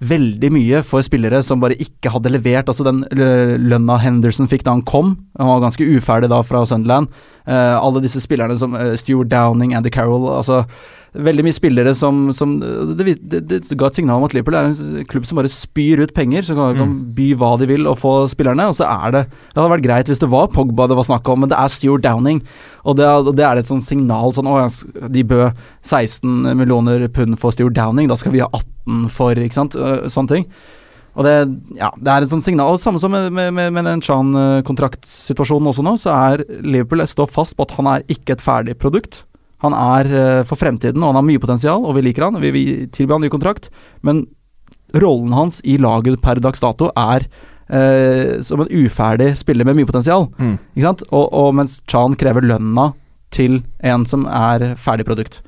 [0.03, 2.69] veldig mye for spillere som bare ikke hadde levert.
[2.69, 7.09] Altså den lønna Henderson fikk da han kom, han var ganske uferdig da fra Sunderland.
[7.47, 10.65] Uh, alle disse spillerne som uh, Stuart Downing, Andy Carroll altså
[11.17, 14.69] Veldig mye spillere som, som det, det, det ga et signal om at Liverpool er
[14.69, 16.45] en klubb som bare spyr ut penger.
[16.45, 18.69] Som kan, kan by hva de vil og få spillerne.
[18.69, 21.27] Og så er det Det hadde vært greit hvis det var Pogba det var snakk
[21.33, 22.41] om, men det er Stuart Downing.
[22.87, 24.57] Og det, det er et sånt signal sånn Å,
[25.11, 29.57] de bød 16 millioner pund for Stuart Downing, da skal vi ha 18 for Ikke
[29.57, 29.75] sant?
[29.75, 30.51] Øh, Sånne ting.
[31.17, 31.33] Og det,
[31.79, 32.75] ja, det er et sånt signal.
[32.75, 37.31] Og Samme som med, med, med, med den Chan-kontraktsituasjonen også nå, så er Liverpool står
[37.33, 39.23] fast på at han er ikke et ferdig produkt.
[39.65, 42.41] Han er eh, for fremtiden, og han har mye potensial, og vi liker han.
[42.43, 43.71] Vi vil tilby han ny kontrakt,
[44.05, 44.25] men
[44.95, 47.25] rollen hans i laget per dags dato er
[47.69, 50.29] eh, som en uferdig spiller med mye potensial.
[50.37, 50.55] Mm.
[50.75, 51.03] Ikke sant?
[51.09, 52.91] Og, og mens Chan krever lønna
[53.33, 55.41] til en som er ferdig produkt.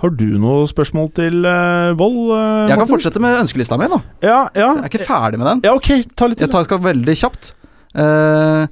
[0.00, 2.30] Har du noe spørsmål til uh, Vold?
[2.32, 3.98] Uh, Jeg kan fortsette med ønskelista mi, da.
[4.24, 4.70] Ja, ja.
[4.78, 5.60] Jeg er ikke ferdig med den.
[5.68, 6.46] Ja, ok, ta litt til.
[6.46, 7.50] Jeg tar, skal veldig kjapt.
[7.92, 8.64] Uh,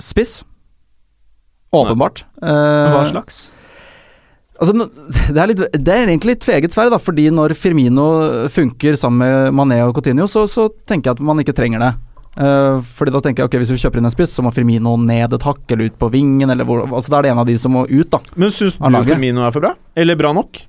[0.00, 0.38] spiss.
[1.84, 2.24] Åpenbart.
[2.42, 3.44] Eh, Hva slags?
[4.56, 8.06] Altså, det, er litt, det er egentlig tveget sverd, da, fordi når Firmino
[8.52, 11.92] funker sammen med Mané og Coutinho, så, så tenker jeg at man ikke trenger det.
[12.36, 14.92] Uh, fordi da tenker jeg ok, hvis vi kjøper inn en spiss, så må Firmino
[15.00, 16.52] ned et hakk eller ut på vingen.
[16.52, 18.20] Eller hvor, altså Da er det en av de som må ut, da.
[18.36, 18.98] Men syns du.
[19.08, 19.72] Firmino er for bra?
[19.96, 20.60] Eller bra nok?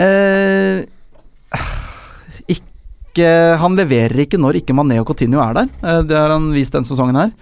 [0.00, 0.80] Uh,
[2.56, 3.28] ikke
[3.60, 5.72] Han leverer ikke når ikke Mané og Coutinho er der.
[5.84, 7.32] Uh, det har han vist denne sesongen her.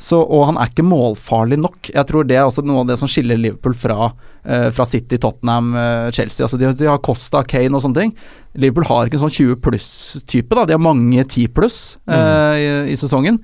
[0.00, 1.90] Så, og han er ikke målfarlig nok.
[1.92, 4.10] Jeg tror det er også noe av det som skiller Liverpool fra,
[4.48, 6.46] eh, fra City, Tottenham, eh, Chelsea.
[6.46, 8.14] Altså de, de har Costa, Kane og sånne ting.
[8.56, 10.56] Liverpool har ikke en sånn 20 pluss-type.
[10.56, 13.42] da De har mange 10 pluss eh, i, i sesongen.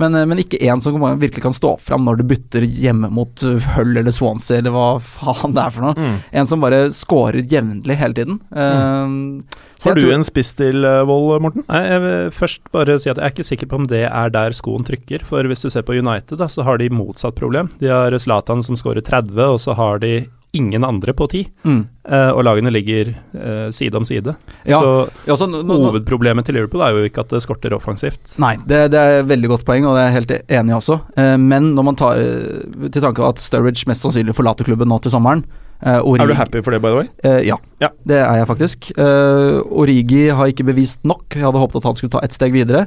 [0.00, 3.44] Men, eh, men ikke én som virkelig kan stå fram når du bytter hjemme mot
[3.44, 6.12] eh, Hull eller Swansea eller hva faen det er for noe.
[6.32, 8.40] En som bare scorer jevnlig hele tiden.
[8.48, 11.64] Eh, så Har du tror- en spiss til uh, Vold, Morten?
[11.68, 14.30] Nei, jeg vil først bare si at jeg er ikke sikker på om det er
[14.34, 15.24] der skoen trykker.
[15.24, 17.70] For hvis du ser på United, da, så har de motsatt problem.
[17.80, 21.44] De har Zlatan som skårer 30, og så har de ingen andre på 10.
[21.62, 21.84] Mm.
[22.10, 24.34] Eh, og lagene ligger eh, side om side.
[24.66, 27.70] Ja, Så Ja, så nå- nå- hovedproblemet til Liverpool er jo ikke at det skorter
[27.76, 28.32] offensivt.
[28.42, 30.78] Nei, det, det er et veldig godt poeng, og det er jeg helt enig i
[30.80, 30.98] også.
[31.16, 34.98] Eh, men når man tar eh, til tanke at Sturridge mest sannsynlig forlater klubben nå
[35.06, 37.08] til sommeren eh, Origi, Er du happy for det, by the way?
[37.24, 37.88] Eh, ja, Ja.
[38.06, 38.90] det er jeg faktisk.
[38.98, 41.24] Eh, Origi har ikke bevist nok.
[41.34, 42.86] Jeg hadde håpet at han skulle ta ett steg videre.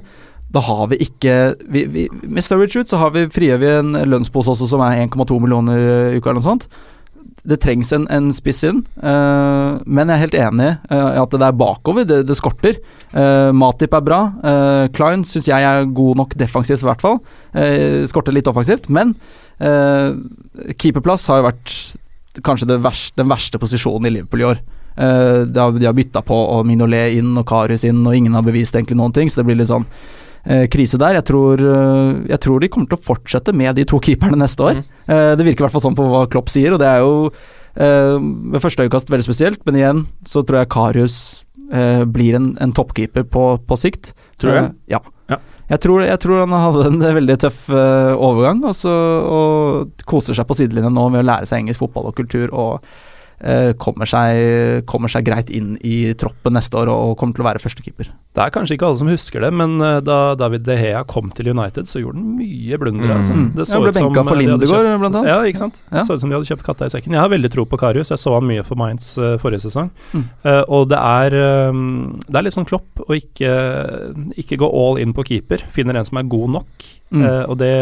[0.54, 3.94] Da har vi ikke vi, vi, Med Sturridge ut så har vi, frigjør vi en
[4.06, 6.68] lønnspose også som er 1,2 millioner i uka eller noe sånt.
[7.44, 11.34] Det trengs en, en spiss inn, uh, men jeg er helt enig i uh, at
[11.34, 12.78] det er bakover det, det skorter.
[13.12, 14.20] Uh, Matip er bra.
[14.96, 17.20] Klein syns jeg er god nok defensivt, i hvert fall.
[18.08, 19.12] Skorter litt offensivt, men
[19.60, 20.14] eh,
[20.80, 21.76] keeperplass har jo vært
[22.42, 24.64] kanskje det verste, den verste posisjonen i Liverpool i år.
[24.94, 28.36] Uh, de har, de har bytta på og Minolet inn og Karius inn, og ingen
[28.38, 31.18] har bevist egentlig noen ting, så det blir litt sånn uh, krise der.
[31.20, 34.66] Jeg tror, uh, jeg tror de kommer til å fortsette med de to keeperne neste
[34.66, 34.84] år.
[35.04, 37.28] Eh, det virker i hvert fall sånn på hva Klopp sier, og det er jo
[37.74, 41.16] ved første øyekast veldig spesielt, men igjen så tror jeg Karius
[42.14, 44.12] blir en, en toppkeeper på, på sikt.
[44.38, 45.00] Tror du ja.
[45.72, 50.48] Jeg tror, jeg tror han hadde en veldig tøff uh, overgang, også, og koser seg
[50.50, 52.84] på sidelinjen nå med å lære seg engelsk fotball og kultur, og
[53.78, 57.62] kommer, seg, kommer seg greit inn i troppen neste år og, kommer til å være
[57.64, 58.12] førstekeeper.
[58.34, 61.28] Det er kanskje ikke alle som husker det, men eh, da David De Hea kom
[61.38, 63.12] til United, så gjorde han mye blunder.
[63.12, 63.18] Mm.
[63.20, 63.36] Altså.
[63.60, 65.30] Det så Ja, ble benka for eh, Lindegård, kjøpt- blant annet.
[65.30, 65.78] Ja, ikke sant.
[65.92, 66.02] Ja.
[66.08, 67.14] Så ut som de hadde kjøpt katta i sekken.
[67.14, 69.92] Jeg har veldig tro på Karius, jeg så han mye for Mainz eh, forrige sesong.
[70.16, 70.26] Mm.
[70.48, 71.38] Uh, og det er,
[71.70, 71.86] um,
[72.26, 73.54] det er litt sånn klopp å ikke,
[74.42, 75.62] ikke gå all in på keeper.
[75.76, 76.88] Finner en som er god nok.
[77.14, 77.22] Mm.
[77.22, 77.74] uh, og det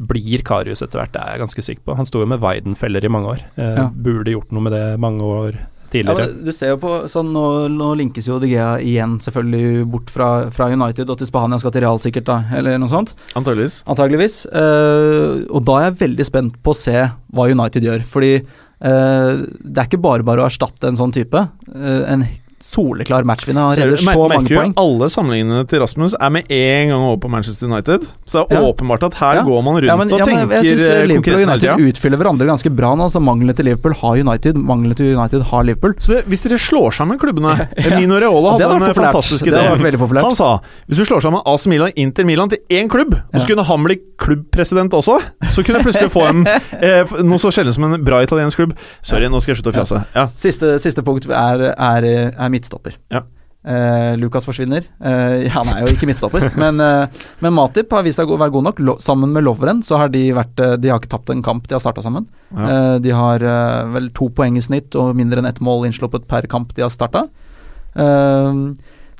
[0.00, 1.96] blir Karius etter hvert, det er jeg ganske sikker på.
[1.98, 3.42] Han sto jo med Weidenfeller i mange år.
[3.60, 3.90] Eh, Ja.
[3.92, 5.58] Burde gjort noe med det mange år
[5.90, 6.26] tidligere.
[6.30, 7.42] Ja, du ser jo på sånn, nå,
[7.74, 11.72] nå linkes jo De Gea igjen selvfølgelig bort fra, fra United og til Spania, skal
[11.74, 13.12] til Real sikkert, da, eller noe sånt.
[13.36, 13.80] Antageligvis.
[13.90, 14.36] Antageligvis.
[14.46, 16.96] Eh, og da er jeg veldig spent på å se
[17.34, 18.04] hva United gjør.
[18.06, 19.32] Fordi eh,
[19.66, 21.42] det er ikke bare bare å erstatte en sånn type.
[21.74, 22.24] Eh, en
[22.60, 23.68] soleklar matchvinner.
[23.70, 24.72] Han Ser du- mer- så mange poeng.
[24.76, 28.06] Alle sammenligningene til Rasmus er med en gang over på Manchester United.
[28.26, 28.68] Så det er Ja.
[28.72, 29.42] åpenbart at her Ja.
[29.42, 32.46] går man rundt Ja, men, og tenker jeg syns eh, Liverpool og United utfyller hverandre
[32.46, 33.08] ganske bra nå.
[33.10, 35.94] Så manglene til Liverpool har United, manglene til United har Liverpool.
[35.98, 37.68] Så det, hvis dere slår sammen klubbene
[37.98, 39.12] Mino Reola hadde en vært populært.
[39.14, 40.20] fantastisk idé.
[40.22, 43.46] Han sa hvis du slår sammen AC Milan Inter Milan til én klubb, og så
[43.46, 45.20] kunne han bli klubbpresident også,
[45.54, 46.46] så kunne jeg plutselig få en
[46.80, 48.74] eh, noe så sjelden som en bra italiensk klubb.
[49.02, 50.04] Sorry, nå skal jeg slutte å fjase.
[50.14, 50.26] Ja.
[50.26, 52.96] Siste, siste punkt er, er, er midtstopper.
[53.10, 53.22] Ja.
[53.60, 54.86] Eh, Lukas forsvinner.
[55.04, 58.54] Eh, han er jo ikke midtstopper, men, eh, men Matip har vist seg å være
[58.54, 58.78] god nok.
[58.80, 61.66] Lo, sammen med Lovren så har de vært eh, De har ikke tapt en kamp
[61.68, 62.24] de har starta sammen.
[62.56, 62.70] Ja.
[62.70, 66.24] Eh, de har eh, vel to poeng i snitt og mindre enn ett mål innsluppet
[66.30, 67.26] per kamp de har starta.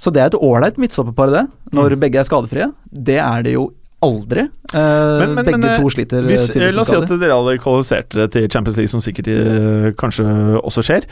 [0.00, 1.42] så det er et ålreit midtstopperpar, det,
[1.76, 2.00] når Mm.
[2.00, 2.72] begge er skadefrie.
[2.90, 4.48] Det er det jo aldri.
[4.72, 8.28] Men- men- begge men, to sliter Hvis, la oss si at dere hadde kvalifisert dere
[8.28, 10.24] til Champions League, som sikkert kanskje
[10.64, 11.04] også skjer.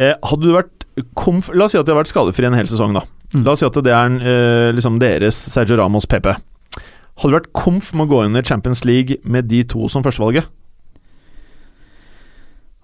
[0.00, 2.92] Eh, hadde du vært La oss si at de har vært skadefri en hel sesong,
[2.96, 3.04] da.
[3.32, 3.44] Mm.
[3.46, 6.28] La oss si at det er eh, liksom deres Sergio Ramos PP.
[6.32, 10.04] Hadde du vært komf med å gå inn i Champions League med de to som
[10.04, 10.48] førstevalget?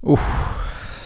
[0.04, 0.20] Uh,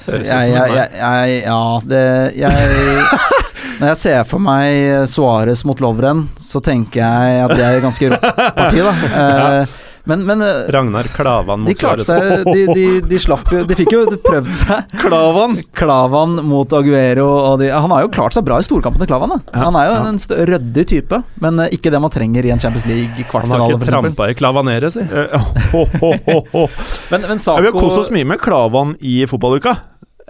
[0.05, 2.03] Jeg, jeg, jeg, jeg Ja, det
[2.37, 3.05] jeg,
[3.79, 8.11] Når jeg ser for meg Suárez mot Lovren, så tenker jeg at det er ganske
[8.13, 8.27] rått
[8.59, 8.93] parti, da.
[9.23, 13.77] Eh, men, men eh, Ragnar Klavan de mot seg de, de, de slapp jo De
[13.79, 14.97] fikk jo prøvd seg.
[15.03, 15.59] Klavan!
[15.79, 19.37] Klavan mot Aguero og de, Han har jo klart seg bra i storkampene, Klavan.
[19.37, 19.39] Da.
[19.53, 20.03] Ja, Han er jo ja.
[20.11, 20.21] en
[20.53, 23.91] ryddig type, men eh, ikke det man trenger i en Champions League Han har ikke
[23.93, 25.07] trampa i klavanere, si.
[27.13, 29.75] Men, men vi har kost oss mye med Klavan i fotballuka.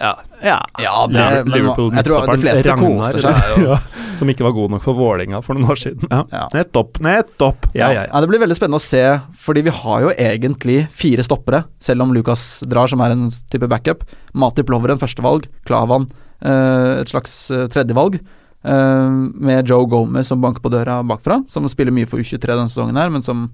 [0.02, 0.12] Ja.
[0.42, 0.56] Ja.
[0.82, 3.62] Ja, det, Liverpool- men, Liverpool jeg tror de midtstopperen fleste Ragnar, koser seg.
[3.68, 3.76] ja.
[4.18, 6.08] Som ikke var god nok for Vålerenga for noen år siden.
[6.10, 6.24] Ja.
[6.32, 6.42] Ja.
[6.56, 6.98] Nettopp.
[7.06, 7.68] Nettopp.
[7.76, 8.10] Ja, ja, ja.
[8.12, 9.02] Nei, det blir veldig spennende å se,
[9.46, 13.70] fordi vi har jo egentlig fire stoppere, selv om Lucas drar, som er en type
[13.70, 14.02] backup.
[14.34, 16.08] Matip Loveren førstevalg, Klavan
[16.42, 18.18] eh, et slags eh, tredjevalg.
[18.64, 19.10] eh,
[19.42, 22.98] med Joe Gomez som banker på døra bakfra, som spiller mye for U23 denne sesongen
[22.98, 23.46] her, men som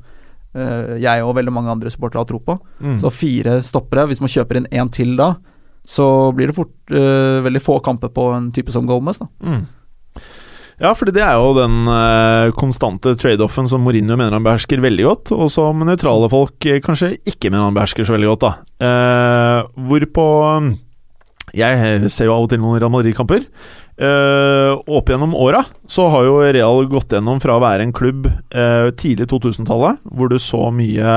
[0.56, 2.58] eh, jeg og veldig mange andre supportere har tro på.
[2.80, 2.98] Mm.
[3.00, 4.08] Så fire stoppere.
[4.10, 5.34] Hvis man kjøper inn én til da,
[5.88, 9.28] så blir det fort uh, veldig få kamper på en type som Gomez, da.
[9.40, 9.66] Mm.
[10.78, 15.06] Ja, fordi det er jo den uh, konstante trade-offen som Mourinho mener han behersker veldig
[15.08, 18.52] godt, og som nøytrale folk eh, kanskje ikke mener han behersker så veldig godt, da.
[18.78, 20.26] Uh, hvorpå
[21.56, 23.48] Jeg ser jo av og til noen Real Madrid-kamper.
[23.98, 28.28] Uh, opp gjennom åra så har jo Real gått gjennom fra å være en klubb
[28.28, 31.14] eh, tidlig 2000-tallet, hvor du så mye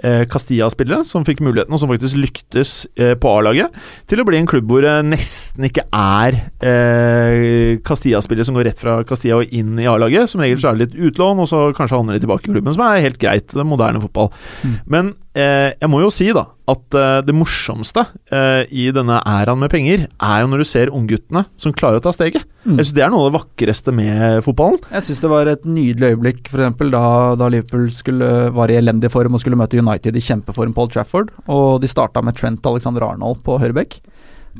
[0.00, 3.74] eh, Castilla-spillere som fikk muligheten, og som faktisk lyktes eh, på A-laget,
[4.08, 8.80] til å bli en klubb hvor det nesten ikke er eh, Castilla-spillere som går rett
[8.80, 10.32] fra Castilla og inn i A-laget.
[10.32, 12.72] Som regel så er det litt utlån, og så kanskje havner de tilbake i klubben,
[12.72, 13.50] som er helt greit.
[13.52, 14.32] Det er moderne fotball.
[14.64, 14.74] Mm.
[14.96, 19.60] Men eh, jeg må jo si da at eh, det morsomste eh, i denne æraen
[19.60, 22.46] med penger, er jo når du ser ungguttene som klarer å ta steget.
[22.64, 22.78] Mm.
[22.78, 24.13] Jeg synes Det er noe av det vakreste med
[24.44, 24.78] fotballen.
[24.92, 27.02] Jeg syns det var et nydelig øyeblikk for eksempel, da,
[27.40, 30.92] da Liverpool skulle, var i elendig form og skulle møte United i kjempeform på Old
[30.96, 31.30] Trafford.
[31.48, 33.98] Og de starta med Trent Alexander Arnold på høyrebekk.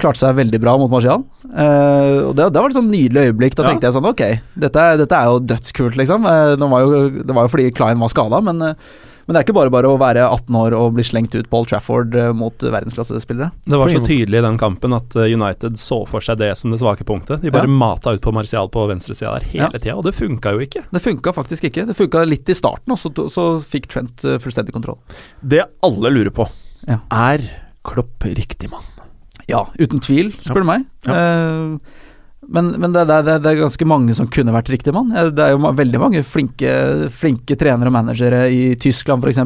[0.02, 1.22] Klarte seg veldig bra mot Marcial.
[1.46, 3.54] Uh, og det, det var et sånn nydelig øyeblikk.
[3.54, 3.68] Da Ja.
[3.70, 4.22] tenkte jeg sånn Ok,
[4.58, 6.26] dette, dette er jo dødskult, liksom.
[6.26, 8.74] Uh, det, var jo, det var jo fordi Klein var skada, men, eh,
[9.26, 11.60] men det er ikke bare bare å være 18 år og bli slengt ut på
[11.62, 13.50] Old Trafford eh, mot verdensklassespillere.
[13.64, 16.70] Det var så tydelig i den kampen at eh, United så for seg det som
[16.74, 17.40] det svake punktet.
[17.44, 17.72] De bare Ja.
[17.84, 19.78] mata ut på Martial på venstresida der hele Ja.
[19.78, 20.84] tida, og det funka jo ikke.
[20.92, 21.86] Det funka faktisk ikke.
[21.88, 24.98] Det funka litt i starten, og så, så fikk Trent eh, fullstendig kontroll.
[25.40, 26.48] Det alle lurer på,
[26.88, 27.00] Ja.
[27.10, 27.40] er
[27.84, 28.82] Klopp riktig mann?
[29.48, 30.84] Ja, uten tvil, spør du meg.
[31.06, 31.12] Ja.
[31.12, 31.78] Eh,
[32.48, 35.12] men men det, det, det, er ganske mange som kunne vært riktig mann.
[35.12, 36.72] Det er jo veldig mange flinke,
[37.14, 39.40] flinke trenere og managere i Tyskland f.eks.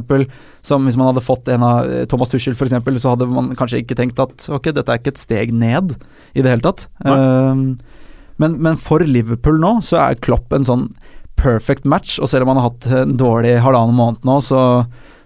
[0.67, 3.83] Som hvis man hadde fått en av eh, Thomas Tuchel f.eks., så hadde man kanskje
[3.83, 5.95] ikke tenkt at ok, dette er ikke et steg ned
[6.35, 6.89] i det hele tatt.
[7.05, 7.79] Um,
[8.43, 10.89] men, men for Liverpool nå, så er Klopp en sånn
[11.39, 12.19] perfect match.
[12.23, 14.61] Og selv om han har hatt en dårlig halvannen måned nå, så,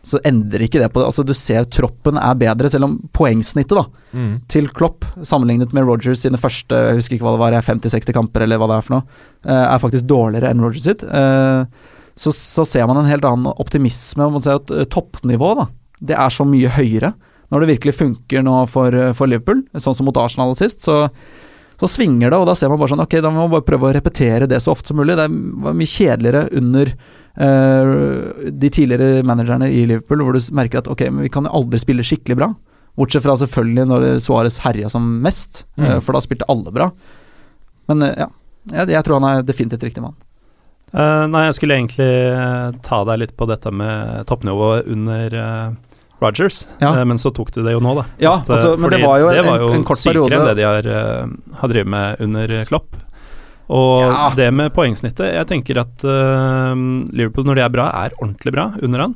[0.03, 1.07] så endrer ikke det på det.
[1.07, 3.85] Altså, du ser troppen er bedre, selv om poengsnittet da
[4.51, 8.43] til Klopp, sammenlignet med Rogers sine første jeg husker ikke hva det var, 50-60 kamper,
[8.45, 9.05] eller hva det er for noe,
[9.47, 11.03] eh, er faktisk dårligere enn Rogers sitt.
[11.07, 11.65] Eh,
[12.15, 15.67] Så, så ser man en helt annen optimisme Man ser at eh, toppnivået, da,
[16.13, 17.15] det er så mye høyere.
[17.49, 21.07] Når det virkelig funker nå for, for Liverpool, sånn som mot Arsenal sist, så,
[21.81, 23.89] så svinger det, og da ser man bare sånn Ok, da må man bare prøve
[23.89, 25.17] å repetere det så ofte som mulig.
[25.17, 25.27] Det
[25.65, 26.93] var mye kjedeligere under
[27.37, 32.05] de tidligere managerne i Liverpool, hvor du merker at ok, men vi kan aldri spille
[32.05, 32.51] skikkelig bra.
[32.99, 36.03] Bortsett fra selvfølgelig når Suárez herja som mest, eh, Mm.
[36.05, 36.91] for da spilte alle bra.
[37.89, 38.27] Men eh, ja,
[38.71, 40.15] jeg, jeg tror han er definitivt riktig mann.
[40.93, 42.05] Uh, nei, jeg skulle egentlig
[42.37, 45.73] eh, ta deg litt på dette med toppnivået under uh,
[46.21, 46.91] Rogers, Ja.
[47.01, 48.05] Eh, men så tok du det jo nå, da.
[48.21, 49.99] Ja, At, eh, altså, men det var jo en, det var jo en, en kort
[50.03, 52.93] sykere enn det de har, eh, har drevet med under Klopp.
[53.73, 54.31] Og Ja.
[54.37, 56.75] det med poengsnittet Jeg tenker at uh,
[57.13, 59.15] Liverpool, når de er bra, er ordentlig bra under han.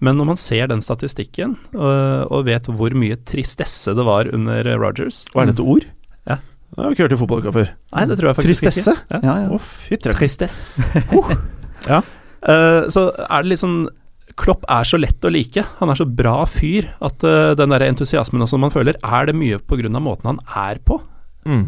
[0.00, 4.66] Men når man ser den statistikken, og, og vet hvor mye tristesse det var under
[4.76, 5.86] Rogers Hva er det et ord?
[6.28, 6.38] Ja.
[6.76, 7.70] Jeg har ikke hørt i fotballuka før.
[7.96, 8.96] Nei, det tror jeg faktisk Tristesse?
[8.96, 9.14] ikke.
[9.14, 9.20] Ja.
[9.24, 9.52] Ja, ja.
[9.56, 10.82] Oh, Tristesse?
[10.84, 11.12] rakkeren.
[11.12, 11.38] Tristesse.
[11.88, 12.02] Ja.
[12.50, 13.78] uh, så er det litt sånn
[14.36, 15.62] Klopp er så lett å like.
[15.78, 19.30] Han er så bra fyr at uh, den der entusiasmen og sånn man føler, er
[19.30, 20.98] det mye av måten han er på.
[21.48, 21.62] Mm.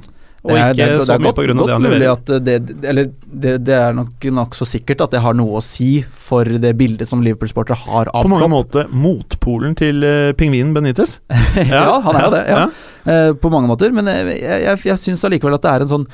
[0.46, 2.12] Og ikke så mye på grunn av det han mulig leverer.
[2.14, 5.90] at det, eller det, det er nok nokså sikkert at det har noe å si
[6.28, 8.54] for det bildet som Liverpool-sportere har av På mange Klopp.
[8.54, 11.18] måter motpolen til uh, pingvinen Benitez.
[11.74, 12.42] ja, han er jo det.
[12.46, 12.64] Ja.
[13.02, 13.94] Uh, på mange måter.
[13.94, 16.10] Men jeg, jeg, jeg, jeg syns allikevel at det er en sånn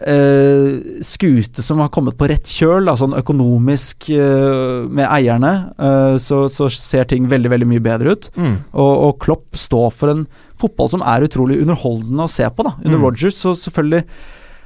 [0.00, 6.14] Uh, skute som har kommet på rett kjøl, da, sånn økonomisk uh, med eierne, uh,
[6.16, 8.30] så, så ser ting veldig veldig mye bedre ut.
[8.32, 8.54] Mm.
[8.70, 10.22] Og, og Klopp står for en
[10.60, 12.66] fotball som er utrolig underholdende å se på.
[12.68, 13.04] da Under Mm.
[13.08, 14.04] Rodgers så selvfølgelig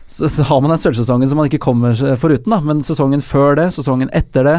[0.06, 3.70] så har man den sølvsesongen som man ikke kommer foruten, da men sesongen før det,
[3.72, 4.56] sesongen etter det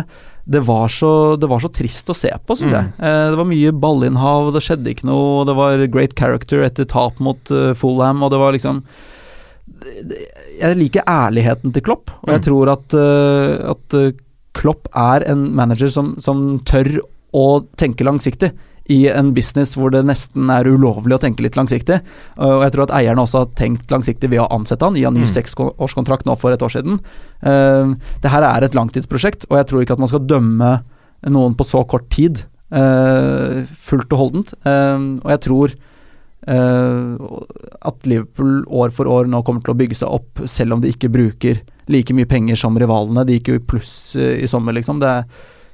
[0.50, 2.78] det var så, det var så trist å se på, syns Mm.
[2.78, 2.86] jeg.
[3.02, 7.19] Eh, det var mye ballinnhav, det skjedde ikke noe, det var great character etter tap
[7.19, 8.84] mot uh, Fulham, og det var liksom
[10.62, 12.45] Jeg liker ærligheten til Klopp, og jeg Mm.
[12.45, 14.12] tror at, uh, at eh,
[14.54, 17.00] Klopp er en manager som, som tør
[17.34, 18.52] å tenke langsiktig
[18.89, 22.02] i en business hvor det nesten er ulovlig å tenke litt langsiktig.
[22.38, 25.15] Og jeg tror at eierne også har tenkt langsiktig ved å ansette han, gi han
[25.17, 25.32] ny Mm.
[25.34, 27.00] seksårskontrakt nå for et år siden.
[27.41, 30.84] Uh, det her er et langtidsprosjekt, og jeg tror ikke at man skal dømme
[31.26, 34.54] noen på så kort tid eh, fullt og holdent.
[34.62, 35.74] Eh, og jeg tror
[36.48, 37.15] eh,
[37.89, 40.91] at Liverpool år for år nå kommer til å bygge seg opp, selv om de
[40.93, 43.26] ikke bruker like mye penger som rivalene.
[43.26, 45.02] De gikk jo i pluss eh, i sommer, liksom.
[45.02, 45.15] Det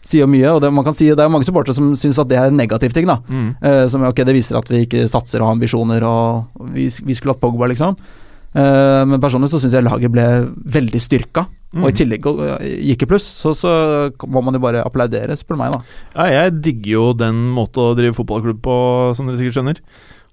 [0.05, 2.39] sier mye, og det, man kan si, det er mange supportere som syns at det
[2.39, 3.19] er en negativ ting, da.
[3.29, 3.49] Mm.
[3.61, 7.17] Eh, som ok, det viser at vi ikke satser og har ambisjoner, og vi, vi
[7.17, 7.97] skulle hatt Pogba, liksom.
[8.51, 10.27] Eh, men personlig så syns jeg laget ble
[10.79, 11.85] veldig styrka, Mm.
[11.85, 13.23] og i tillegg eh, gikk i pluss.
[13.23, 13.69] Så, så
[14.27, 15.79] må man jo bare applaudere, spør du meg, da.
[16.17, 18.75] Ja, jeg digger jo den måten å drive fotballklubb på,
[19.15, 19.79] som dere sikkert skjønner.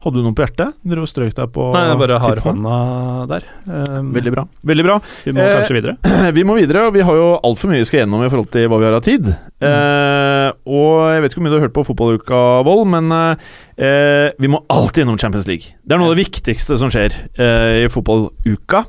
[0.09, 0.75] Hadde du noe på hjertet?
[0.89, 2.57] Du strøk deg på Nei, jeg bare har tipsene?
[2.65, 3.45] hånda der.
[3.69, 4.45] Um, Veldig bra.
[4.73, 4.97] Veldig bra.
[5.27, 6.33] Vi må Eh, kanskje videre.
[6.39, 8.67] Vi må videre, og vi har jo altfor mye vi skal gjennom i forhold til
[8.73, 9.29] hva vi har av tid.
[9.29, 14.33] Eh, og jeg vet ikke hvor mye du har hørt på Fotballuka, Vold, men eh,
[14.41, 15.77] vi må alltid gjennom Champions League.
[15.85, 18.85] Det er noe av det viktigste som skjer eh, i fotballuka.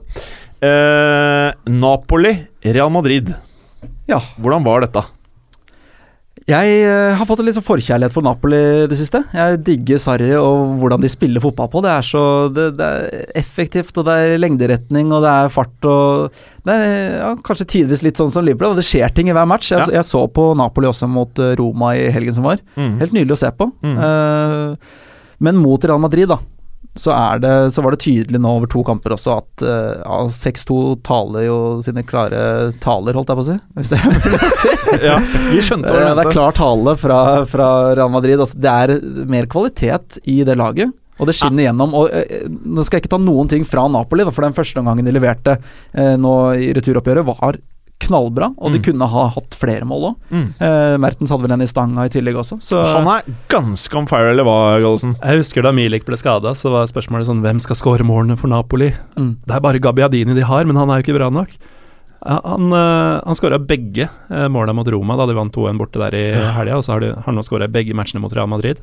[0.64, 3.34] Eh, Napoli, Real Madrid.
[4.10, 4.20] Ja.
[4.40, 5.04] Hvordan var dette?
[6.50, 9.22] Jeg eh, har fått en litt sånn forkjærlighet for Napoli i det siste.
[9.36, 11.84] Jeg digger Sarri og hvordan de spiller fotball på.
[11.86, 15.90] Det er så det, det er effektivt, og det er lengderetning, og det er fart
[15.90, 18.76] og Det er ja, kanskje tidvis litt sånn som Liverpool.
[18.78, 19.70] Det skjer ting i hver match.
[19.72, 20.00] Jeg, Ja.
[20.00, 22.64] jeg så på Napoli også mot eh, Roma i helgen som var.
[22.76, 22.98] Mm.
[23.04, 23.70] Helt nydelig å se på.
[23.86, 23.98] Mm.
[24.02, 25.06] Uh,
[25.40, 26.42] men mot Real Madrid, da,
[26.98, 30.80] så, det, så var det tydelig nå over to kamper også at uh, ja, 6-2
[31.06, 33.58] taler jo sine klare taler, holdt jeg på å si.
[33.78, 34.74] Hvis det er mulig å si.
[35.06, 35.18] Ja,
[35.54, 38.40] vi skjønte hva Eh, Det er klar tale fra, fra Real Madrid.
[38.42, 38.96] Altså, det er
[39.30, 40.92] mer kvalitet i det laget.
[41.20, 41.94] Og det skinner gjennom.
[42.00, 44.80] Og, eh, nå skal jeg ikke ta noen ting fra Napoli, da, for den første
[44.82, 45.58] omgangen de leverte
[45.94, 47.60] eh, nå i returoppgjøret, var
[48.00, 48.54] knallbra.
[48.58, 48.84] Og de Mm.
[48.84, 50.16] kunne ha hatt flere mål òg.
[50.32, 50.48] Mm.
[50.60, 52.60] Eh, Mertens hadde vel en i stanga i tillegg også.
[52.64, 55.16] Så Han er ganske on fire, eller hva, Gallosen?
[55.22, 58.48] Jeg husker da Milik ble skada, så var spørsmålet sånn Hvem skal skåre målene for
[58.48, 58.94] Napoli?
[59.18, 59.38] mm.
[59.46, 61.50] Det er bare Gabbiadini de har, men han er jo ikke bra nok.
[62.26, 66.12] Han, uh, han skåra begge uh, måla mot Roma da de vant 2-1 borte der
[66.20, 68.82] i helga, og så har de, har han nå skåra begge matchene mot Real Madrid.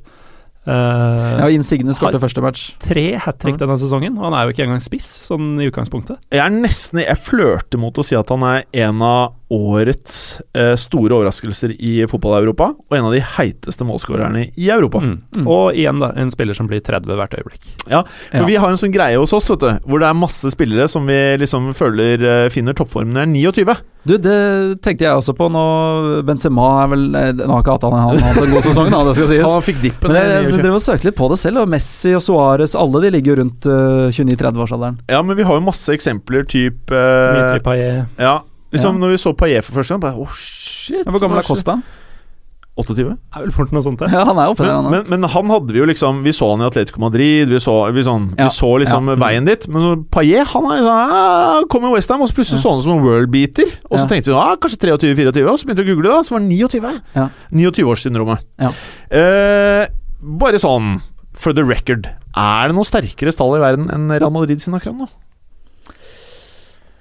[0.67, 2.73] Uh, Ja, Insigne skåret første match.
[2.83, 6.19] tre hat trick denne sesongen, og han er jo ikke engang spiss, sånn i utgangspunktet.
[6.35, 10.73] Jeg er nesten Jeg flørter mot å si at han er en av årets eh,
[10.75, 14.99] store overraskelser i fotball-Europa, og en av de heiteste målskårerne i Europa.
[15.05, 15.13] Mm.
[15.37, 15.45] Mm.
[15.47, 17.69] Og igjen, da, en spiller som blir 30 hvert øyeblikk.
[17.87, 18.01] Ja,
[18.33, 18.47] For Ja.
[18.49, 21.07] vi har en sånn greie hos oss, vet du, hvor det er masse spillere som
[21.07, 23.77] vi liksom føler eh, finner toppformen er 29.
[24.07, 25.63] Du, det tenkte jeg også på nå.
[26.27, 28.91] Benzema er vel eh, Nå har ikke hatt han, han har hatt en god sesong,
[28.91, 29.47] da, det skal sies.
[29.57, 30.11] Han fikk dippen.
[30.11, 30.63] Men jeg, jeg 29.
[30.67, 33.39] drev og søkte litt på det selv, og Messi og Suárez, alle de ligger jo
[33.45, 35.01] rundt eh, 29-30-årsalderen.
[35.11, 38.37] ja, men vi har jo masse eksempler, type eh, Dimitri Payet Ja,
[38.73, 39.01] liksom Ja.
[39.07, 41.05] når vi så Paillet for første gang, bare oh, shit.
[41.07, 41.43] Hvor gammel er?
[41.47, 41.79] Costa?
[42.77, 43.17] 28?
[43.33, 44.11] Er vel fort noe sånt, det.
[44.13, 46.33] Ja, han er oppe der, Men, han men, men han hadde vi jo liksom Vi
[46.37, 49.15] så han i Atletico Madrid, vi så, vi sånn, Ja, vi så liksom ja.
[49.23, 49.65] veien dit.
[49.73, 52.83] Men så Paillet han er liksom, ah, kom i Westham, og så plutselig så han
[52.83, 53.73] ut som en worldbeater.
[53.89, 54.11] Og så Ja.
[54.13, 56.53] tenkte vi ah, kanskje 23-24, og så begynte vi å google, da, så var det
[56.53, 57.01] 29.
[57.17, 57.29] Ja.
[57.65, 58.45] 29-årssyndromet.
[58.61, 58.71] Ja.
[59.09, 59.87] Eh,
[60.21, 60.99] bare sånn
[61.33, 62.11] for the record.
[62.37, 65.09] Er det noe sterkere stall i verden enn Real Madrid sin akkurat nå?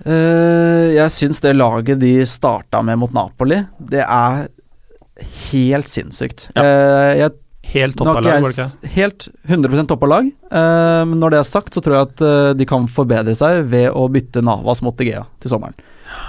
[0.05, 4.45] Eh, jeg syns det laget de starta med mot Napoli, det er
[5.49, 6.49] helt sinnssykt.
[6.55, 6.61] Ja.
[6.63, 8.89] Eh, jeg Helt toppa lag, var det ikke?
[8.93, 12.67] helt 100 toppa lag, eh, men når det er sagt, så tror jeg at de
[12.69, 15.73] kan forbedre seg ved å bytte Navas mot Egea til sommeren.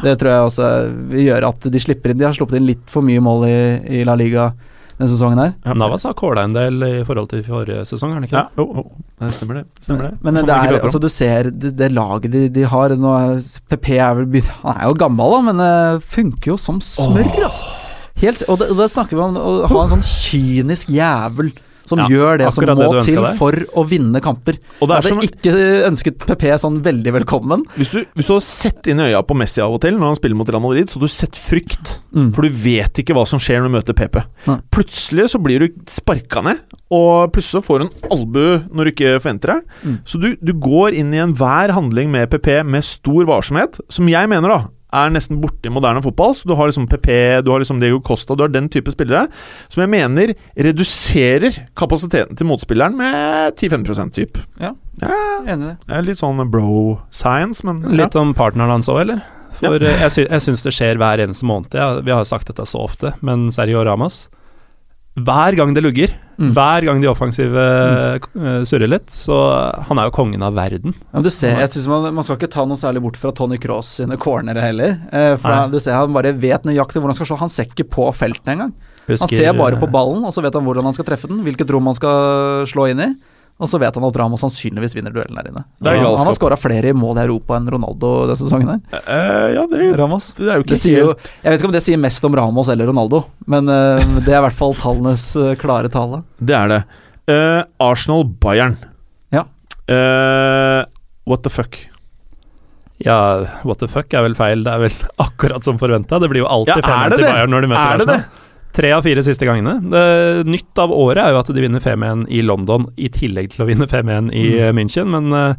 [0.02, 0.70] Det tror jeg også
[1.12, 3.58] vil gjøre at de slipper inn De har sluppet inn litt for mye mål i,
[4.00, 4.48] i La Liga
[4.96, 5.50] denne sesongen her.
[5.66, 5.74] Ja.
[5.76, 8.62] Navas har kåla en del i forhold til forrige sesong, er han ikke Ja, det?
[8.62, 8.84] jo, jo.
[9.20, 9.64] Det stemmer det.
[9.84, 10.12] Stemmer det.
[10.22, 13.12] Men men det er, altså du ser det, det laget de, de har nå
[13.68, 17.28] PP er vel begynt Han er jo gammel, da, men uh, funker jo som smør,
[17.44, 17.64] altså.
[18.16, 21.50] Helt, og, det, og da snakker vi om å ha en sånn kynisk jævel
[21.88, 23.36] som Ja, gjør det som må det til deg.
[23.38, 24.58] for å vinne kamper.
[24.80, 27.64] Og det Jeg hadde som, ikke ønsket PP sånn veldig velkommen.
[27.76, 30.12] hvis, du, hvis du hadde sett inn i øya på Messi av og til når
[30.12, 32.00] han spiller mot Real Madrid, så hadde du sett frykt.
[32.14, 32.30] Mm.
[32.34, 34.20] For du vet ikke hva som skjer når du møter PP.
[34.46, 34.58] Ja.
[34.74, 38.92] Plutselig så blir du sparka ned, og plutselig så får du en albue når du
[38.94, 39.60] ikke forventer det.
[39.84, 39.98] Mm.
[40.04, 44.28] Så du, du går inn i enhver handling med PP med stor varsomhet, som jeg
[44.32, 44.60] mener da
[44.96, 46.34] er nesten borte i moderne fotball.
[46.36, 47.08] Så du har liksom PP,
[47.44, 49.26] du har liksom Diego Costa, du har den type spillere
[49.72, 54.40] som jeg mener reduserer kapasiteten til motspilleren med 10-15% typ.
[54.60, 55.74] Enig i det.
[55.86, 58.04] Det er litt sånn bro science, men ja.
[58.04, 59.24] Litt om partneren hans òg, eller?
[59.56, 59.94] For ja.
[60.02, 61.72] jeg, sy jeg syns det skjer hver eneste måned.
[61.76, 64.26] Ja, vi har sagt dette så ofte, men Sergio Ramos
[65.16, 66.50] Hver gang det lugger, Mm.
[66.52, 67.62] hver gang de offensive
[68.36, 68.64] mm.
[68.68, 69.36] surrer litt, så
[69.88, 70.92] han er jo kongen av verden.
[71.14, 73.56] Ja, du ser, jeg synes man, man skal ikke ta noe særlig bort fra Tony
[73.60, 74.98] Cross sine cornere heller.
[75.08, 75.70] Eh, for Nei.
[75.72, 77.40] du ser, han bare vet nøyaktig hvordan han skal slå.
[77.40, 78.74] Han ser ikke på feltet engang.
[79.08, 81.40] Han ser bare på eh, ballen, og så vet han hvordan han skal treffe den,
[81.46, 83.08] hvilket rom han skal slå inn i.
[83.56, 85.62] Og så vet han at Ramos sannsynligvis vinner duellen der inne.
[85.80, 89.00] Det han, har skåra flere mål i Europa enn Ronaldo denne sesongen her.
[89.06, 90.28] uh, ja, det, Ramos.
[90.36, 92.28] det er jo ikke Det sier jo, helt jeg vet ikke om det sier mest
[92.28, 96.20] om Ramos eller Ronaldo, men uh, det er i hvert fall tallenes uh, klare tale.
[96.36, 96.80] Det er det.
[97.26, 98.76] Eh, Arsenal-Bayern.
[99.28, 99.46] Ja.
[99.94, 100.84] Eh,
[101.24, 101.90] what the fuck?
[102.96, 104.62] Ja, what the fuck er vel feil.
[104.64, 106.20] Det er vel akkurat som forventa.
[106.22, 107.26] Det blir jo alltid ja, 5-1 til?
[107.26, 108.42] Bayern når de møter Er det Arsenal.
[108.76, 109.78] Tre av fire siste gangene.
[109.88, 110.02] Det,
[110.52, 113.68] nytt av året er jo at de vinner 5-1 i London, i tillegg til å
[113.70, 114.58] vinne 5-1 i Mm.
[114.60, 115.54] eh, München, men eh,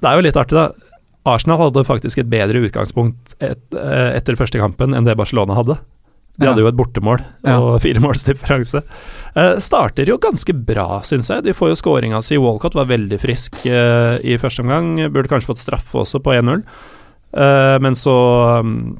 [0.00, 0.68] det er jo litt artig, da.
[1.28, 5.76] Arsenal hadde faktisk et bedre utgangspunkt et, eh, etter første kampen enn det Barcelona hadde.
[6.40, 7.20] De hadde jo et bortemål
[7.52, 8.80] og firemålsdifferanse.
[9.36, 9.58] Uh.
[9.60, 11.44] Starter jo ganske bra, syns jeg.
[11.44, 12.38] De får jo skåringa si.
[12.40, 14.94] Walcott var veldig frisk uh, i første omgang.
[15.12, 16.62] Burde kanskje fått straffe også på 1-0.
[17.36, 18.14] uh, men så
[18.64, 18.96] um,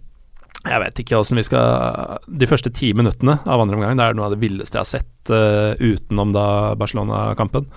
[0.60, 4.18] Jeg vet ikke åssen vi skal De første ti minuttene av andre omgang, det er
[4.18, 6.44] noe av det villeste jeg har sett uh, utenom da
[6.80, 7.68] Barcelona-kampen.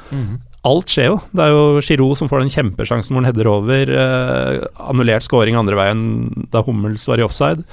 [0.68, 1.16] Alt skjer jo.
[1.36, 3.90] Det er jo Giroud som får den kjempesjansen hvor han header over.
[3.92, 6.04] Uh, annullert scoring andre veien
[6.52, 7.64] da Hummels var i offside.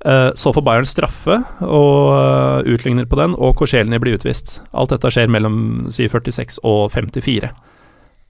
[0.00, 4.58] Uh, så får Bayern straffe og utligner på den, og Korselny blir utvist.
[4.72, 7.50] Alt dette skjer mellom si 46 og 54.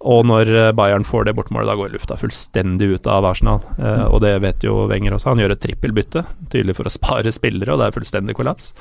[0.01, 3.61] Og når eh, Bayern får det bortmålet, da går lufta fullstendig ut av Arsenal.
[3.77, 5.33] Eh, og det vet jo Wenger også.
[5.35, 8.73] Han gjør et trippelbytte, tydelig for å spare spillere, og det er fullstendig kollaps.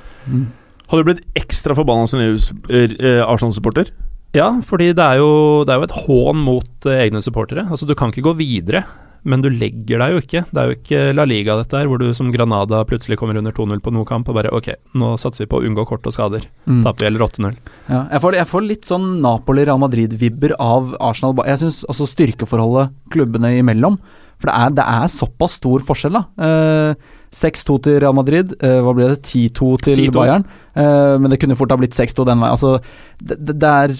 [0.90, 3.92] Har du blitt ekstra forbanna som eh, Arsenal-supporter?
[4.38, 5.30] Ja, fordi det er jo,
[5.66, 7.66] det er jo et hån mot eh, egne supportere.
[7.70, 8.84] Altså, du kan ikke gå videre,
[9.24, 10.44] men du legger deg jo ikke.
[10.50, 13.56] Det er jo ikke La Liga dette her, hvor du som Granada plutselig kommer under
[13.56, 16.16] 2-0 på noen kamp og bare ok, nå satser vi på å unngå kort og
[16.16, 16.48] skader.
[16.70, 16.82] Mm.
[16.88, 17.60] Taper vi eller 8-0.
[17.90, 21.38] Ja, jeg, får, jeg får litt sånn Napoli-Real Madrid-vibber av Arsenal.
[21.50, 23.98] Jeg syns altså styrkeforholdet klubbene imellom
[24.40, 26.26] For det er, det er såpass stor forskjell, da.
[26.48, 28.56] Eh, 6-2 til Real Madrid.
[28.64, 29.20] Eh, hva ble det?
[29.28, 30.14] 10-2 til 10-2.
[30.16, 30.46] Bayern.
[30.74, 32.56] Eh, men det kunne fort ha blitt 6-2 den veien.
[32.56, 32.80] Altså,
[33.20, 33.94] det, det er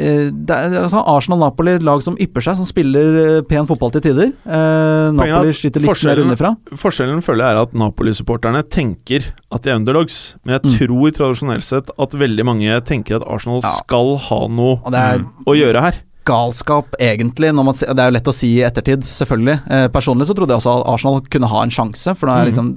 [0.00, 4.04] eh, det altså Arsenal-Napoli, et lag som ypper seg, som spiller eh, pen fotball til
[4.08, 4.32] tider.
[4.48, 6.52] Eh, Napoli skyter litt mer underfra.
[6.80, 10.76] Forskjellen føler jeg er at Napoli-supporterne tenker at de er underdogs, men jeg Mm.
[10.78, 13.70] tror tradisjonelt sett at veldig mange tenker at Arsenal Ja.
[13.80, 14.80] skal ha noe
[15.18, 15.94] er å gjøre her.
[16.26, 17.52] galskap, egentlig.
[17.54, 19.62] Man, det er jo lett å si i ettertid, selvfølgelig.
[19.70, 22.44] Eh, personlig så trodde jeg også at Arsenal kunne ha en sjanse, for nå er
[22.50, 22.74] liksom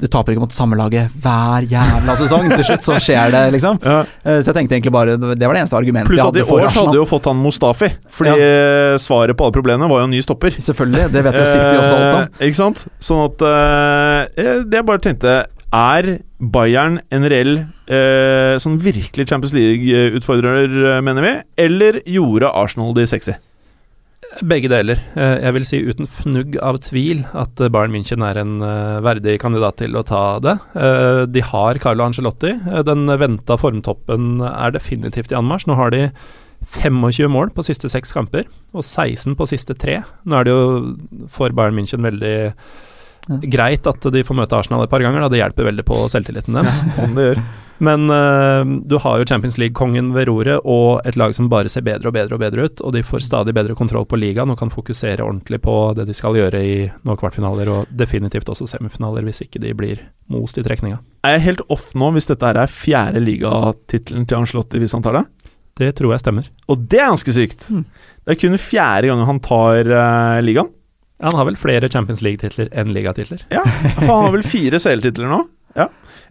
[0.00, 2.50] Du taper ikke mot samme laget hver jævla sesong.
[2.52, 3.80] Til slutt så skjer det, liksom.
[3.80, 4.02] Ja.
[4.22, 6.68] Eh, så jeg tenkte egentlig bare Det var det eneste argumentet Pluss at i år
[6.68, 9.00] så hadde jo fått han Mustafi, fordi ja.
[9.00, 10.56] svaret på alle problemene var jo en ny stopper.
[10.68, 11.08] Selvfølgelig.
[11.14, 12.28] Det vet jo City også alt om.
[12.28, 12.86] Eh, ikke sant?
[13.02, 15.34] Sånn at eh, Det jeg bare tenkte
[15.76, 17.54] Er Bayern en reell
[17.88, 21.34] eh, sånn virkelig Champions League-utfordrer, eh, mener vi?
[21.64, 23.36] Eller gjorde Arsenal de sexy?
[24.44, 25.00] Begge deler.
[25.16, 28.98] Eh, Jeg vil si uten fnugg av tvil at eh, Bayern München er en eh,
[29.04, 30.56] verdig kandidat til å ta det.
[31.32, 32.52] De har Carlo Angelotti.
[32.84, 35.70] Den venta formtoppen er definitivt i anmarsj.
[35.70, 36.02] Nå har de
[36.66, 40.00] 25 mål på siste seks kamper, og 16 på siste tre.
[40.24, 40.66] Nå er det jo
[41.32, 42.36] for Bayern München veldig
[43.26, 43.38] Ja.
[43.42, 45.30] greit at de får møte Arsenal et par ganger, da.
[45.32, 46.82] Det hjelper veldig på selvtilliten deres.
[47.02, 47.40] Om det gjør.
[47.78, 51.84] Men uh, du har jo Champions League-kongen ved roret og et lag som bare ser
[51.84, 54.58] bedre og bedre og bedre ut, og de får stadig bedre kontroll på ligaen og
[54.60, 59.26] kan fokusere ordentlig på det de skal gjøre i nå kvartfinaler, og definitivt også semifinaler,
[59.26, 60.00] hvis ikke de blir
[60.32, 61.02] most i trekninga.
[61.26, 65.04] Er jeg helt off nå hvis dette her er fjerde ligatittelen til Ancelotti hvis han
[65.04, 65.26] tar det?
[65.76, 66.48] Det tror jeg stemmer.
[66.72, 67.68] Og det er ganske sykt.
[67.68, 67.84] Mm.
[68.24, 70.72] Det er kun fjerde gang han tar uh, ligaen.
[71.22, 73.46] Han har vel flere Champions League-titler enn ligatitler.
[73.54, 75.44] Ja, for han har vel fire CL-titler nå.
[75.76, 75.90] Ja,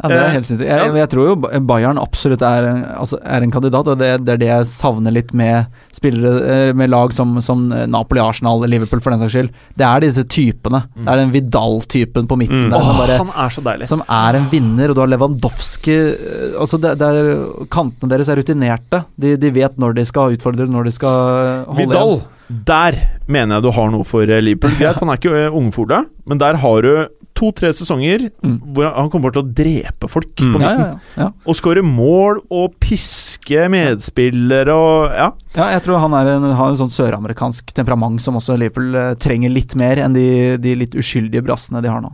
[0.10, 0.68] det er Eh, helt sinnssykt.
[0.68, 1.36] Jeg, jeg tror jo
[1.70, 2.66] Bayern absolutt er,
[2.98, 6.72] altså, er en kandidat, og det, det er det jeg savner litt med spillere eh,
[6.76, 9.52] med lag som, som Napoli, Arsenal, Liverpool for den saks skyld.
[9.80, 10.82] Det er disse typene.
[10.98, 12.74] Det er den Vidal-typen på midten Mm.
[12.74, 13.88] der som, bare, han er så deilig.
[13.94, 17.32] som er en vinner, og du har Lewandowski eh, altså det, det er,
[17.72, 19.06] Kantene deres er rutinerte.
[19.16, 22.32] De, de vet når de skal utfordre, når de skal holde Vidal, igjen.
[22.50, 24.76] Der mener jeg du har noe for eh, Liverpool.
[24.80, 28.60] Greit, han er ikke eh, ungfole, men der har du to-tre sesonger Mm.
[28.74, 30.54] hvor han kommer til å drepe folk Mm.
[30.54, 30.80] på Ja, midten.
[30.80, 31.32] ja, ja, ja.
[31.46, 35.32] Og skåre mål og piske medspillere og Ja.
[35.56, 39.50] Ja, jeg tror han en, har en sånn søramerikansk temperament som også Liverpool eh, trenger
[39.52, 42.14] litt mer enn de, de litt uskyldige brassene de har nå.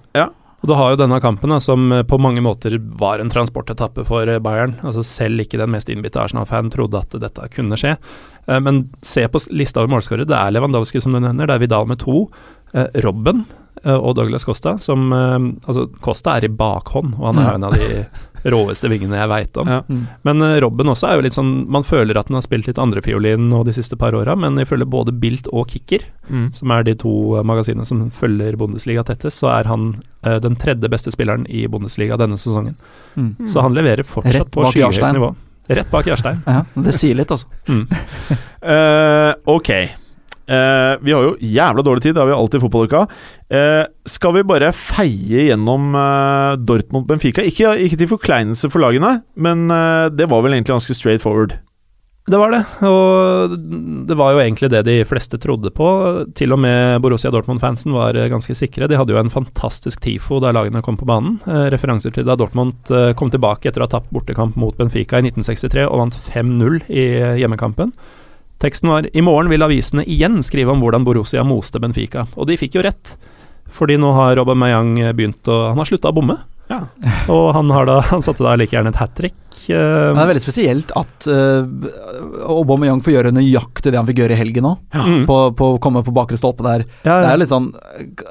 [0.62, 4.06] Og du har jo denne kampen da, som eh, på mange måter var en transportetappe
[4.06, 4.76] for eh, Bayern.
[4.86, 7.96] Altså Selv ikke den mest innbitte Arsenal-fan trodde at dette kunne skje.
[8.46, 10.30] Eh, Men se på lista over målskårere.
[10.30, 12.28] Det er Lewandowski som du nevner, det er Vidal med to.
[13.04, 13.42] Robben
[13.84, 18.06] og Douglas Costa, som Altså, Costa er i bakhånd, og han er en av de
[18.44, 19.68] råeste vingene jeg veit om.
[19.70, 19.82] Ja.
[20.28, 22.80] Men uh, Robben også er jo litt sånn Man føler at han har spilt litt
[22.82, 26.54] andrefiolin nå de siste par åra, men ifølge både Bilt og Kicker, Mm.
[26.56, 29.90] som er de to eh, magasinene som følger Bundesliga tettest, så er han
[30.26, 32.78] uh, den tredje beste spilleren i Bundesliga denne sesongen.
[33.18, 33.48] Mm.
[33.52, 35.34] Så han leverer fortsatt Rett på skyhøyt nivå.
[35.68, 36.40] Rett bak Jarstein.
[36.48, 37.48] Ja, det sier litt, altså.
[37.68, 37.88] Mm.
[38.62, 39.70] Eh, ok.
[40.52, 43.06] Eh, vi har jo jævla dårlig tid, det har vi alltid i fotballuka.
[43.56, 47.46] Eh, skal vi bare feie gjennom eh, Dortmund-Benfica?
[47.48, 51.56] Ikke, ikke til forkleinelse for lagene, men eh, det var vel egentlig ganske straight forward.
[52.30, 53.54] Det var det, og
[54.08, 55.88] det var jo egentlig det de fleste trodde på.
[56.38, 58.92] Til og med Borussia Dortmund-fansen var eh, ganske sikre.
[58.92, 61.40] De hadde jo en fantastisk TIFO da lagene kom på banen.
[61.48, 65.30] Eh, referanser til da Dortmund kom tilbake etter å ha tapt bortekamp mot Benfica i
[65.32, 67.08] 1963 og vant 5-0 i
[67.42, 67.96] hjemmekampen.
[68.62, 72.28] Teksten var I morgen vil avisene igjen skrive om hvordan Borussia moste Benfica.
[72.38, 73.16] Og de fikk jo rett.
[73.74, 76.38] Fordi nå har Aubameyang begynt å Han har slutta å bomme.
[76.70, 76.84] Ja.
[77.32, 79.36] Og han, har da, han satte da like gjerne et hat trick.
[79.70, 84.22] Eh, Men det er veldig spesielt at uh, Aubameyang får gjøre nøyaktig det han fikk
[84.24, 84.78] gjøre i helgen òg.
[84.96, 85.06] Ja.
[85.30, 86.86] På, på å komme på bakre stolpe der.
[87.06, 87.70] Ja, Det er litt sånn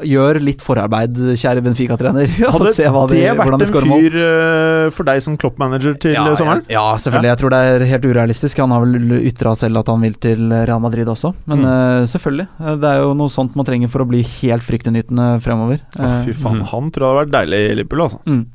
[0.06, 2.26] Gjør litt forarbeid, kjære Benfica-trener.
[2.48, 5.36] og Hadde se hva de, det hvordan vært de en fyr eh, for deg som
[5.40, 6.64] Klopp-manager til Ja, eh, sommeren?
[6.68, 7.30] Ja, ja, selvfølgelig.
[7.34, 8.62] Jeg tror det er helt urealistisk.
[8.64, 11.34] Han har vel ytra selv at han vil til Real Madrid også.
[11.46, 11.66] Men Mm.
[11.68, 12.46] uh, selvfølgelig.
[12.60, 15.80] Eh, Det er jo noe sånt man trenger for å bli helt fryktinngytende fremover.
[15.98, 16.66] Oh, fy faen, Mm.
[16.70, 18.20] han tror jeg hadde vært deilig i Liverpool, altså.
[18.24, 18.46] Mm.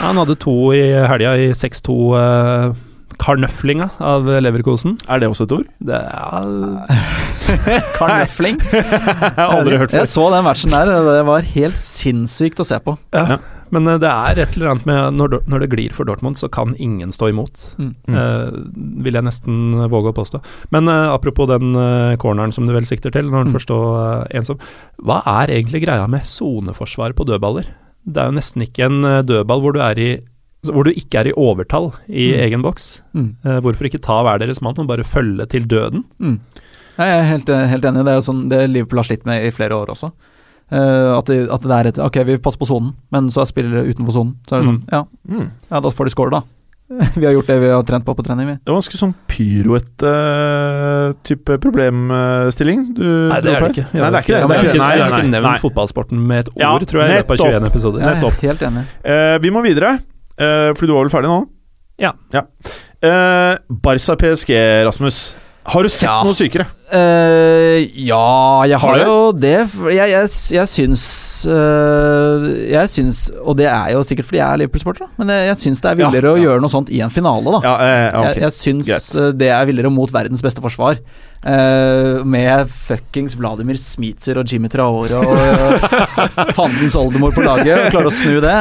[0.00, 2.74] Han hadde to i helga i 6-2 uh,
[3.20, 4.94] karnøflinga av Leverkosen.
[5.10, 5.66] Er det også et ord?
[5.84, 6.50] Det er
[7.98, 8.58] Karnøfling.
[8.72, 8.84] Jeg
[9.36, 9.98] har aldri hørt før.
[10.02, 12.94] Jeg så den matchen der, det var helt sinnssykt å se på.
[13.70, 16.48] Men eh, det er et eller annet med når, når det glir for Dortmund, så
[16.50, 17.60] kan ingen stå imot.
[17.78, 17.92] Mm.
[18.08, 18.48] Eh,
[19.04, 19.60] vil jeg nesten
[19.92, 20.40] våge å påstå.
[20.74, 23.54] Men eh, apropos den eh, corneren som du vel sikter til, når han Mm.
[23.58, 24.58] først står uh, ensom.
[25.02, 27.68] Hva er egentlig greia med soneforsvar på dødballer?
[28.06, 30.10] Det er jo nesten ikke en eh, dødball hvor du er i
[30.68, 32.40] hvor du ikke er i overtall i Mm.
[32.44, 33.00] egen boks.
[33.14, 33.30] Mm.
[33.44, 36.04] Uh, hvorfor ikke ta hver deres mann, men bare følge til døden?
[36.20, 36.38] Mm.
[36.98, 38.04] Jeg er helt, helt enig.
[38.04, 40.12] Det er jo sånn det Liverpool har slitt med i flere år også.
[40.70, 43.46] Uh, at, det, at det er et Ok, vi passer på sonen, men så er
[43.48, 44.34] spillere utenfor sonen.
[44.46, 44.88] Så er det sånn, Mm.
[44.92, 45.50] ja, Mm.
[45.70, 46.42] ja, da får de score, da.
[47.16, 48.52] vi har gjort det vi har trent på på trening, vi.
[48.64, 49.14] Det var ganske sånn
[50.20, 53.86] pyroet-type problemstilling du Nei, det er det ikke.
[53.94, 54.40] Nei, det er ikke det.
[54.40, 54.58] Jeg har er
[55.06, 57.50] ikke ikke, nevnt fotballsporten med et ord, Ja, tror jeg, i løpet av nettopp.
[57.54, 57.98] 21 episoder.
[58.06, 58.36] Nettopp.
[58.42, 58.84] Ja, helt enig.
[59.06, 59.90] Uh, vi må videre,
[60.40, 61.40] uh, for du var vel ferdig nå?
[62.00, 62.14] Ja.
[62.32, 64.54] Eh, Barca PSG,
[64.86, 65.20] Rasmus.
[65.70, 66.22] Har du sett Ja.
[66.24, 66.64] noe sykere?
[66.90, 69.68] Uh, ja, jeg har Har jo det.
[69.92, 71.02] Jeg, jeg, jeg syns
[71.46, 75.60] uh, Jeg syns Og det er jo sikkert fordi jeg er Liverpool-sporter, men jeg, jeg
[75.60, 77.60] syns det er villere Ja, å gjøre noe sånt i en finale, da.
[77.68, 78.26] Ja, eh, ok.
[78.30, 80.98] Jeg, jeg syns eh, det er villere mot verdens beste forsvar.
[81.40, 87.94] Eh, med fuckings Vladimir Smitser og Jimmy Traore og uh, fandens oldemor på laget, og
[87.94, 88.56] klarer å snu det.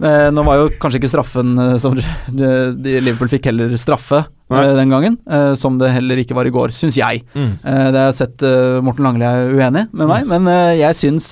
[0.00, 1.52] Uh, nå var jo kanskje ikke straffen
[1.82, 1.98] som
[2.32, 5.16] Liverpool fikk heller straffe den gangen,
[5.58, 7.24] som det heller ikke var i går, syns jeg.
[7.34, 7.54] Mm.
[7.64, 8.44] Det har jeg sett
[8.84, 11.30] Morten Langli er uenig med meg, men eh, jeg syns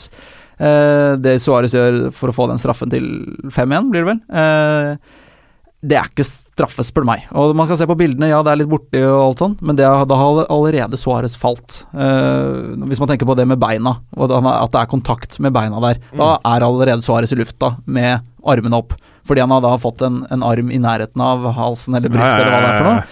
[0.59, 3.07] det Suárez gjør for å få den straffen til
[3.53, 4.99] 5-1, blir det vel,
[5.83, 7.25] det er ikke straffe, spør meg.
[7.39, 9.79] Og man kan se på bildene, ja det er litt borti og alt sånn, men
[9.79, 11.83] det, da har allerede Suárez falt.
[11.95, 15.81] Uh, hvis man tenker på det med beina, og at det er kontakt med beina
[15.85, 18.95] der, da er allerede Suárez i lufta med armene opp.
[19.23, 22.51] Fordi han har da fått en, en arm i nærheten av halsen eller brystet, eller
[22.51, 23.05] hva det er for noe.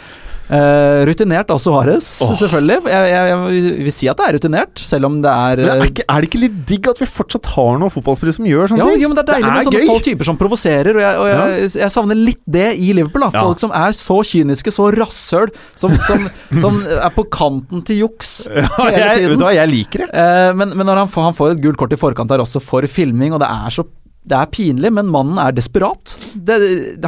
[0.51, 2.33] Eh, rutinert også Suárez, oh.
[2.35, 2.81] selvfølgelig.
[2.91, 5.83] Jeg, jeg, jeg vil si at det er rutinert, selv om det er Men er,
[5.85, 8.73] eh, ikke, er det ikke litt digg at vi fortsatt har noen fotballspillere som gjør
[8.73, 9.05] sånne ja, ting?
[9.05, 11.71] Jo, men det er deilig med sånne folk typer som provoserer, og, jeg, og jeg,
[11.85, 13.27] jeg savner litt det i Liverpool.
[13.29, 13.45] da Ja.
[13.47, 16.27] Folk som er så kyniske, så rasshøl, som, som,
[16.67, 19.31] som er på kanten til juks Ja, hele tiden.
[19.31, 20.11] vet du hva, jeg liker det.
[20.11, 22.63] Uh, men, men når han får, han får et gult kort i forkant der også
[22.65, 23.87] for filming, og det er så
[24.31, 26.13] det er pinlig, men mannen er desperat.
[26.35, 26.59] Det,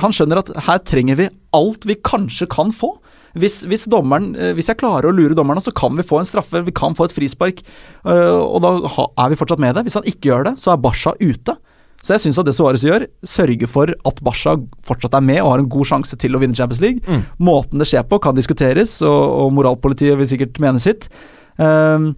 [0.01, 2.95] han skjønner at her trenger vi alt vi kanskje kan få.
[3.39, 6.29] Hvis, hvis, dommeren, eh, hvis jeg klarer å lure dommeren, så kan vi få en
[6.29, 7.63] straffe, vi kan få et frispark.
[8.05, 8.73] eh, og da
[9.25, 9.87] er vi fortsatt med det.
[9.89, 11.57] Hvis han ikke gjør det, så er Basha ute.
[12.03, 15.53] Så jeg syns at det Suárez gjør, sørger for at Basha fortsatt er med og
[15.53, 16.99] har en god sjanse til å vinne Champions League.
[17.07, 17.23] Mm.
[17.39, 21.07] Måten det skjer på, kan diskuteres, og, og moralpolitiet vil sikkert mene sitt.
[21.63, 22.11] Um,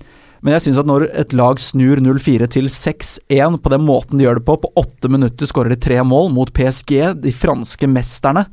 [0.45, 4.27] men jeg syns at når et lag snur 0-4 til 6-1 på den måten de
[4.27, 8.45] gjør det på, på åtte minutter skårer de tre mål mot PSG, de franske mesterne,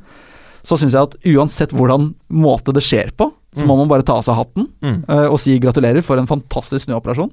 [0.62, 4.14] så syns jeg at uansett hvordan måte det skjer på, så må man bare ta
[4.16, 5.00] av seg hatten Mm.
[5.08, 7.32] uh, og si gratulerer for en fantastisk snuoperasjon.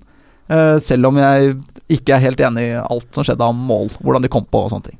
[0.50, 1.54] Uh, selv om jeg
[1.94, 4.74] ikke er helt enig i alt som skjedde av mål, hvordan de kom på og
[4.74, 4.98] sånne ting.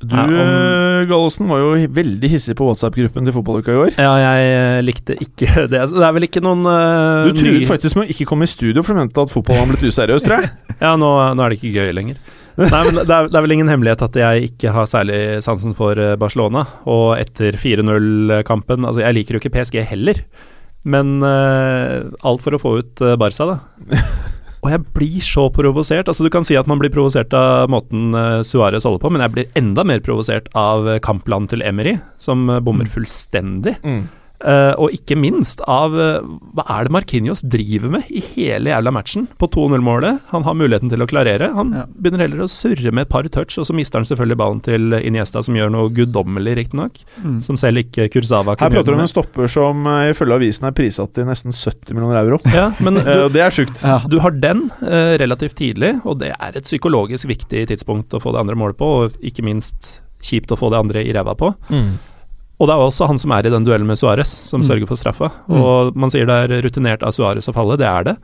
[0.00, 3.90] Du, eh, Gallosen, var jo veldig hissig på WhatsApp-gruppen til fotballuka i år.
[4.00, 5.82] Ja, jeg likte ikke det.
[5.92, 8.80] Det er vel ikke noen Du uh, truet faktisk med å ikke komme i studio,
[8.82, 10.52] for du mente at fotballen var blitt useriøs, tror jeg.
[10.80, 12.16] Ja, nå, nå er det ikke gøy lenger.
[12.60, 15.76] Nei, men det er, det er vel ingen hemmelighet at jeg ikke har særlig sansen
[15.76, 16.66] for eh, Barcelona.
[16.90, 20.20] Og etter 4-0-kampen Altså, jeg liker jo ikke PSG heller,
[20.88, 24.00] men uh, alt for å få ut eh, Barca, da.
[24.60, 26.08] Og jeg blir så provosert.
[26.08, 29.24] Altså, du kan si at man blir provosert av måten uh, Suárez holder på, men
[29.24, 33.78] jeg blir enda mer provosert av kampplanen til Emery, som bommer fullstendig.
[34.40, 36.22] Eh, og ikke minst av uh,
[36.56, 40.22] hva er det Marquinhos driver med i hele jævla matchen på 2-0-målet.
[40.30, 41.50] Han har muligheten til å klarere.
[41.58, 41.82] Han Ja.
[41.92, 44.96] begynner heller å surre med et par touch, og så mister han selvfølgelig ballen til
[44.96, 47.02] Iniesta, som gjør noe guddommelig, riktignok.
[47.44, 50.66] Som selv ikke Kurzava Her kunne prater du om en stopper som uh, ifølge avisen
[50.70, 52.40] er prissatt til nesten 70 millioner euro.
[52.60, 53.78] Ja, men du, det er sjukt.
[53.84, 54.00] Ja.
[54.08, 58.40] du har den relativt tidlig, og det er et psykologisk viktig tidspunkt å få det
[58.42, 61.52] andre målet på, og ikke minst kjipt å få det andre i ræva på.
[62.60, 64.66] Og det er også han som er i den duellen med Suárez, som Mm.
[64.68, 65.30] sørger for straffa.
[65.48, 65.60] Mm.
[65.64, 68.16] Og man sier det er rutinert av Suárez å falle, det er det.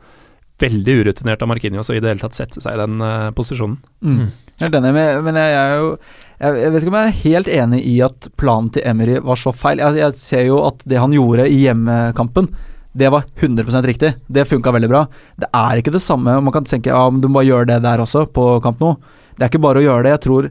[0.61, 3.77] Veldig urutinert av Marquinhos å i det hele tatt sette seg i den uh, posisjonen.
[4.01, 4.27] Mm.
[4.61, 5.89] Helt enig, men, men jeg, jeg er jo
[6.37, 9.37] jeg, jeg vet ikke om jeg er helt enig i at planen til Emery var
[9.41, 9.81] så feil.
[9.81, 12.49] Jeg, jeg ser jo at det han gjorde i hjemmekampen,
[12.97, 14.11] det var 100% riktig.
[14.29, 15.03] Det funka veldig bra.
[15.37, 17.81] Det er ikke det samme Man kan tenke ja, men du må bare gjøre det
[17.85, 18.95] der også, på kamp nå.
[19.37, 20.13] Det er ikke bare å gjøre det.
[20.15, 20.49] Jeg tror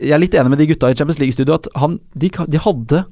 [0.00, 3.02] Jeg er litt enig med de gutta i Champions League-studio at han, de, de hadde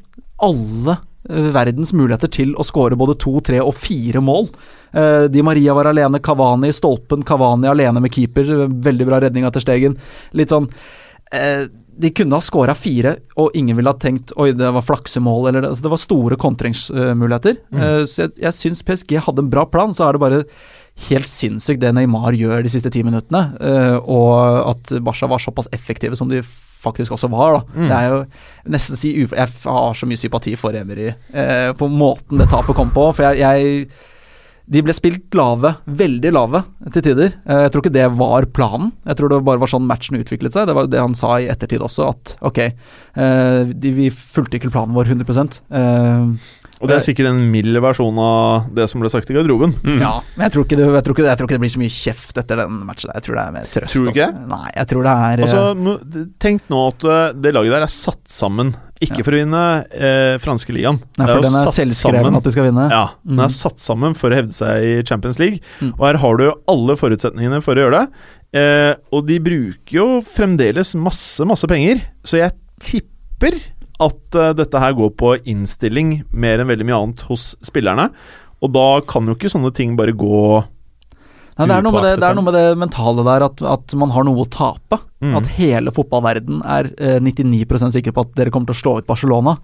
[0.44, 0.94] alle
[1.28, 4.48] eh, verdens muligheter til å skåre både to, tre og fire mål.
[4.96, 8.54] Eh, Di Maria var alene, Kavani i stolpen, Kavani alene med keeper.
[8.88, 9.98] Veldig bra redning etter Stegen.
[10.38, 10.70] Litt sånn
[11.34, 11.66] eh,
[11.98, 15.64] De kunne ha skåra fire, og ingen ville ha tenkt Oi, det var flaksemål, eller
[15.64, 17.60] det, altså, det var store kontringsmuligheter.
[17.74, 20.44] Eh, så jeg, jeg syns PSG hadde en bra plan, så er det bare
[21.08, 25.68] helt sinnssykt det Neymar gjør de siste ti minuttene, eh, og at Barca var såpass
[25.76, 26.40] effektive som de
[26.78, 27.58] faktisk også var.
[27.58, 27.62] da.
[27.74, 27.88] Mm.
[27.88, 28.20] Det er jo
[28.74, 32.76] nesten si uf Jeg har så mye sympati for Emery eh, på måten det tapet
[32.78, 33.10] kom på.
[33.16, 33.88] For jeg, jeg
[34.68, 36.62] De ble spilt lave, veldig lave
[36.92, 37.32] til tider.
[37.48, 38.92] Eh, jeg tror ikke det var planen.
[39.08, 40.68] Jeg tror det bare var sånn matchen utviklet seg.
[40.68, 44.74] Det var det han sa i ettertid også, at ok, eh, de, vi fulgte ikke
[44.74, 46.50] planen vår 100 eh,
[46.80, 49.72] Og det er sikkert en mild versjon av det som ble sagt i garderoben.
[49.98, 51.72] Ja, men jeg tror, ikke det, jeg, tror ikke det, jeg tror ikke det blir
[51.74, 53.10] så mye kjeft etter den matchen.
[53.14, 53.94] Jeg tror det er mer trøst.
[53.96, 54.28] Tror du ikke?
[54.28, 54.48] altså.
[54.52, 55.62] Nei, jeg tror det er Altså,
[56.22, 59.24] eh, Tenk nå at eh, det laget der er satt sammen, ikke Ja.
[59.26, 59.62] for å vinne
[59.94, 60.98] eh, franske ligaen.
[61.18, 62.86] Nei, for er den er selvskreven sammen- at de skal vinne.
[62.90, 63.56] Ja, den er Mm.
[63.58, 65.60] satt sammen for å hevde seg i Champions League.
[65.80, 65.92] Mm.
[65.98, 68.08] Og her har du alle forutsetningene for å gjøre det.
[68.58, 73.58] Eh, og de bruker jo fremdeles masse, masse penger, så jeg tipper
[74.02, 78.08] at eh, dette her går på innstilling mer enn veldig mye annet hos spillerne.
[78.62, 80.42] Og da kan jo ikke sånne ting bare gå
[81.58, 83.94] Nei, det, er noe med det, det er noe med det mentale der at, at
[83.98, 85.00] man har noe å tape.
[85.18, 85.32] Mm.
[85.40, 89.08] At hele fotballverden er eh, 99% sikker på at dere kommer til å slå ut
[89.08, 89.56] Barcelona.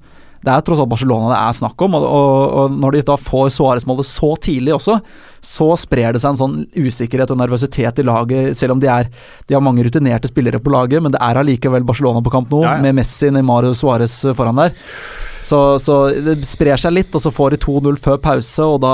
[0.44, 3.16] Det er tross alt Barcelona det er snakk om, og, og, og når de da
[3.20, 4.98] får Suárez-målet så tidlig også,
[5.44, 9.08] så sprer det seg en sånn usikkerhet og nervøsitet i laget, selv om de, er,
[9.48, 12.64] de har mange rutinerte spillere på laget, men det er allikevel Barcelona på kamp nå,
[12.66, 12.84] Ja, ja.
[12.84, 14.76] med Messi, Neymar og Suárez foran der.
[15.44, 18.92] Så, så det sprer seg litt, og så får de 2-0 før pause, og da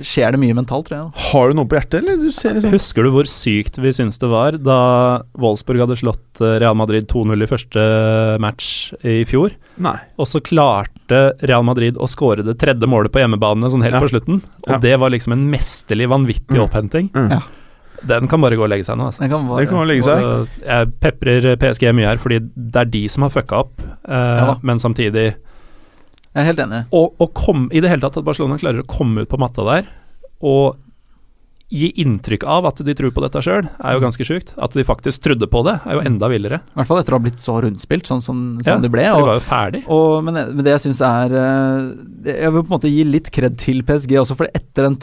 [0.00, 1.24] skjer det mye mentalt, tror jeg.
[1.28, 2.16] Har du noe på hjertet, eller?
[2.22, 4.78] Du ser liksom Husker du hvor sykt vi syns det var da
[5.36, 7.84] Wolfsburg hadde slått eh, Real Madrid 2-0 i første
[8.40, 8.70] match
[9.04, 9.52] i fjor?
[9.84, 9.96] Nei.
[10.18, 14.00] Og så klarte Real Madrid å skåre det tredje målet på hjemmebane sånn helt Ja.
[14.00, 14.40] på slutten.
[14.66, 14.78] Og Ja.
[14.82, 16.64] det var liksom en mesterlig, vanvittig Mm.
[16.64, 17.10] opphenting.
[17.12, 17.30] Mm.
[17.30, 17.40] Ja.
[18.06, 19.20] Den kan bare gå og legge seg nå, altså.
[19.20, 20.48] Den kan bare, Den kan legge seg.
[20.64, 24.54] Jeg peprer PSG mye her, fordi det er de som har fucka opp, eh, Ja
[24.62, 25.34] men samtidig
[26.34, 26.82] Jeg er helt enig.
[26.94, 29.64] Og, og kom, i det hele tatt at Barcelona klarer å komme ut på matta
[29.66, 29.88] der
[30.38, 30.76] og
[31.68, 34.54] gi inntrykk av at de tror på dette sjøl, er jo ganske sjukt.
[34.56, 36.62] At de faktisk trodde på det, er jo enda villere.
[36.64, 39.04] I hvert fall etter å ha blitt så rundspilt, sånn som som Ja, det ble.
[39.12, 39.82] Og, de var jo ferdig.
[39.84, 43.04] Og, men, det, men det jeg syns er eh, Jeg vil på en måte gi
[43.04, 44.96] litt kred til PSG også, for etter den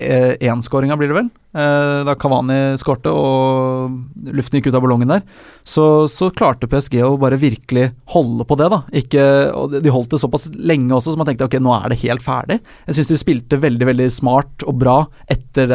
[0.00, 5.22] 3-1-skåringa, blir det vel, eh, da Kavani skårte og luften gikk ut av ballongen der,
[5.66, 8.82] så, så klarte PSG å bare virkelig holde på det, da.
[9.02, 9.24] Ikke,
[9.54, 12.24] og de holdt det såpass lenge også, så man tenkte ok, nå er det helt
[12.24, 12.60] ferdig.
[12.88, 14.98] Jeg syns de spilte veldig, veldig smart og bra
[15.30, 15.70] etter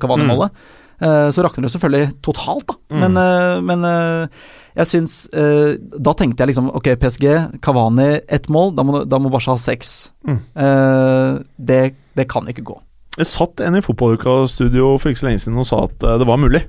[0.00, 0.50] Kavani-målet.
[0.98, 2.74] Eh, Så rakner det selvfølgelig totalt, da.
[2.90, 2.98] Mm.
[3.04, 4.40] Men, eh, men eh,
[4.78, 7.26] jeg syns eh, Da tenkte jeg liksom Ok, PSG,
[7.62, 10.10] Kavani ett mål, da må, da må Barca ha seks.
[10.26, 10.40] Mm.
[10.58, 11.38] Eh,
[11.70, 11.80] det,
[12.18, 12.76] det kan ikke gå.
[13.18, 16.26] Det satt en i fotballuka-studio for ikke så lenge siden og sa at eh, det
[16.28, 16.64] var mulig.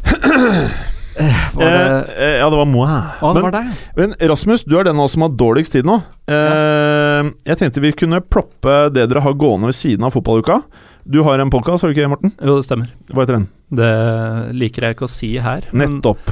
[0.00, 2.86] Var det, Eh, eh, ja, det var moi.
[3.20, 3.72] å, det Men, var deg.
[3.98, 5.98] men Rasmus, du er den av oss som har dårligst tid nå.
[6.30, 10.62] Eh, Jeg tenkte vi kunne ploppe det dere har gående ved siden av fotballuka.
[11.04, 12.32] Du har en podkast, har du ikke Morten?
[12.40, 12.88] Jo, det stemmer.
[13.10, 13.48] Hva heter den?
[13.74, 15.66] Det liker jeg ikke å si her.
[15.72, 16.30] men- Nettopp.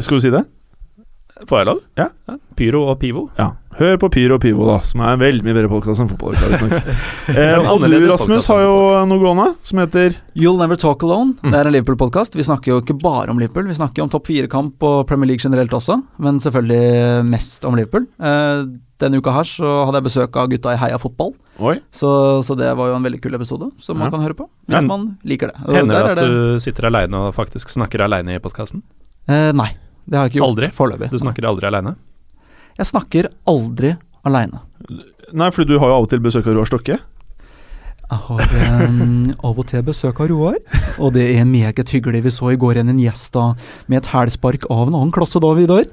[0.00, 0.44] Skal du si det?
[1.46, 1.80] Får jeg lov?
[1.98, 2.08] Ja.
[2.58, 3.28] Pyro og Pivo.
[3.38, 3.52] Ja.
[3.78, 6.34] Hør på Pyro og Pivo, da, som er en veldig mye bedre podkast enn fotball
[6.34, 6.88] visstnok.
[7.30, 8.74] eh, og du, Rasmus, har jo
[9.06, 11.36] noe gående som heter You'll Never Talk Alone.
[11.44, 11.52] Mm.
[11.52, 12.34] Det er en Liverpool-podkast.
[12.34, 15.30] Vi snakker jo ikke bare om Liverpool, vi snakker jo om topp fire-kamp og Premier
[15.30, 18.10] League generelt også, men selvfølgelig mest om Liverpool.
[18.18, 18.66] Eh,
[18.98, 21.76] denne uka her så hadde jeg besøk av gutta i Heia Fotball, Oi.
[21.94, 22.10] så,
[22.42, 24.90] så det var jo en veldig kul episode som man kan høre på, hvis Men-
[24.90, 25.62] man liker det.
[25.68, 28.82] Og Hender det at du sitter aleine og faktisk snakker aleine i podkasten?
[29.30, 29.70] Eh, nei,
[30.08, 30.68] det har jeg ikke gjort Aldri?
[30.74, 31.10] foreløpig.
[31.12, 31.94] Du snakker aldri aleine?
[32.78, 33.94] Jeg snakker aldri
[34.28, 34.62] aleine.
[35.36, 36.96] Nei, for du har jo av og til besøk av Roar Stokke.
[38.08, 40.56] Jeg har um, av og til besøk av Roar,
[40.96, 42.22] og det er meget hyggelig.
[42.24, 43.52] Vi så i går en gjest da
[43.86, 45.86] med et hælspark av en annen klasse, da, Vidar.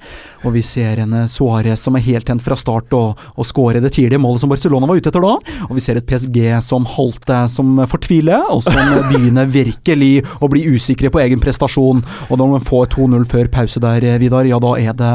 [0.48, 3.84] Og vi ser en eh, Suárez som er helt tent fra start og, og skårer
[3.84, 5.34] det tidlige målet som Barcelona var ute etter da.
[5.68, 8.80] Og vi ser et PSG som halter, som fortviler, og som
[9.12, 12.04] begynner virkelig å bli usikre på egen prestasjon.
[12.30, 15.14] Og når man får 2-0 før pause der, eh, Vidar, ja da er det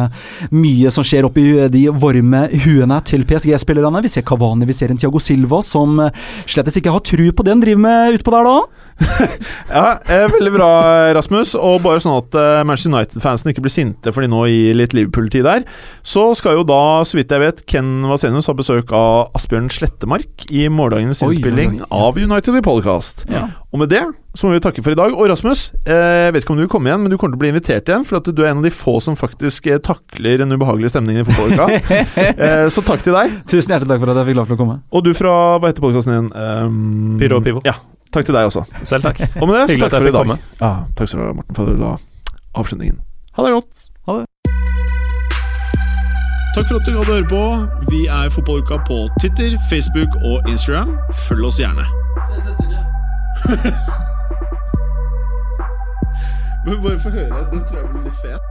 [0.53, 4.05] mye som skjer oppi de varme huene til PSG-spillerne.
[4.05, 5.97] Vi ser Cavani, vi ser en Thiago Silva som
[6.45, 8.59] slett slettes ikke har tru på det han driver med utpå der da.
[9.71, 10.71] Ja, eh, Veldig bra,
[11.17, 11.55] Rasmus.
[11.59, 14.97] Og bare sånn at eh, Manchester United-fansen ikke blir sinte for de nå gir litt
[14.97, 15.67] Liverpool-tid der,
[16.07, 20.49] så skal jo da, så vidt jeg vet, Ken Vasenius ha besøk av Asbjørn Slettemark
[20.51, 21.93] i morgendagens innspilling oi, oi, ja.
[22.09, 23.25] av United i podcast.
[23.31, 23.47] Ja.
[23.71, 24.03] Og med det
[24.35, 25.15] så må vi takke for i dag.
[25.15, 27.41] Og Rasmus, eh, jeg vet ikke om du vil komme igjen, men du kommer til
[27.41, 30.45] å bli invitert igjen, for at du er en av de få som faktisk takler
[30.45, 31.81] en ubehagelig stemning i fotballuka.
[32.47, 33.41] eh, så takk til deg.
[33.51, 34.83] Tusen hjertelig takk for at jeg fikk lov til å komme.
[34.95, 36.31] Og du fra Hva heter podkasten din?
[36.35, 37.65] Um, Pyro og Pivo.
[37.67, 37.79] Ja.
[38.13, 38.65] Takk til deg også.
[38.85, 39.21] Selv takk.
[39.41, 40.25] Og med det, så Hyggelig takk at jeg for i dag.
[40.25, 40.39] komme.
[40.61, 41.91] Ja, takk skal du ha, Morten, for la
[42.61, 42.99] avslutningen.
[43.37, 43.75] Ha det godt.
[46.57, 47.43] Takk for at du hadde høre på.
[47.93, 50.97] Vi er Fotballuka på Twitter, Facebook og Instagram.
[51.29, 51.85] Følg oss gjerne.
[56.67, 57.47] Men bare få høre.
[57.53, 58.43] Den tror jeg blir litt fet.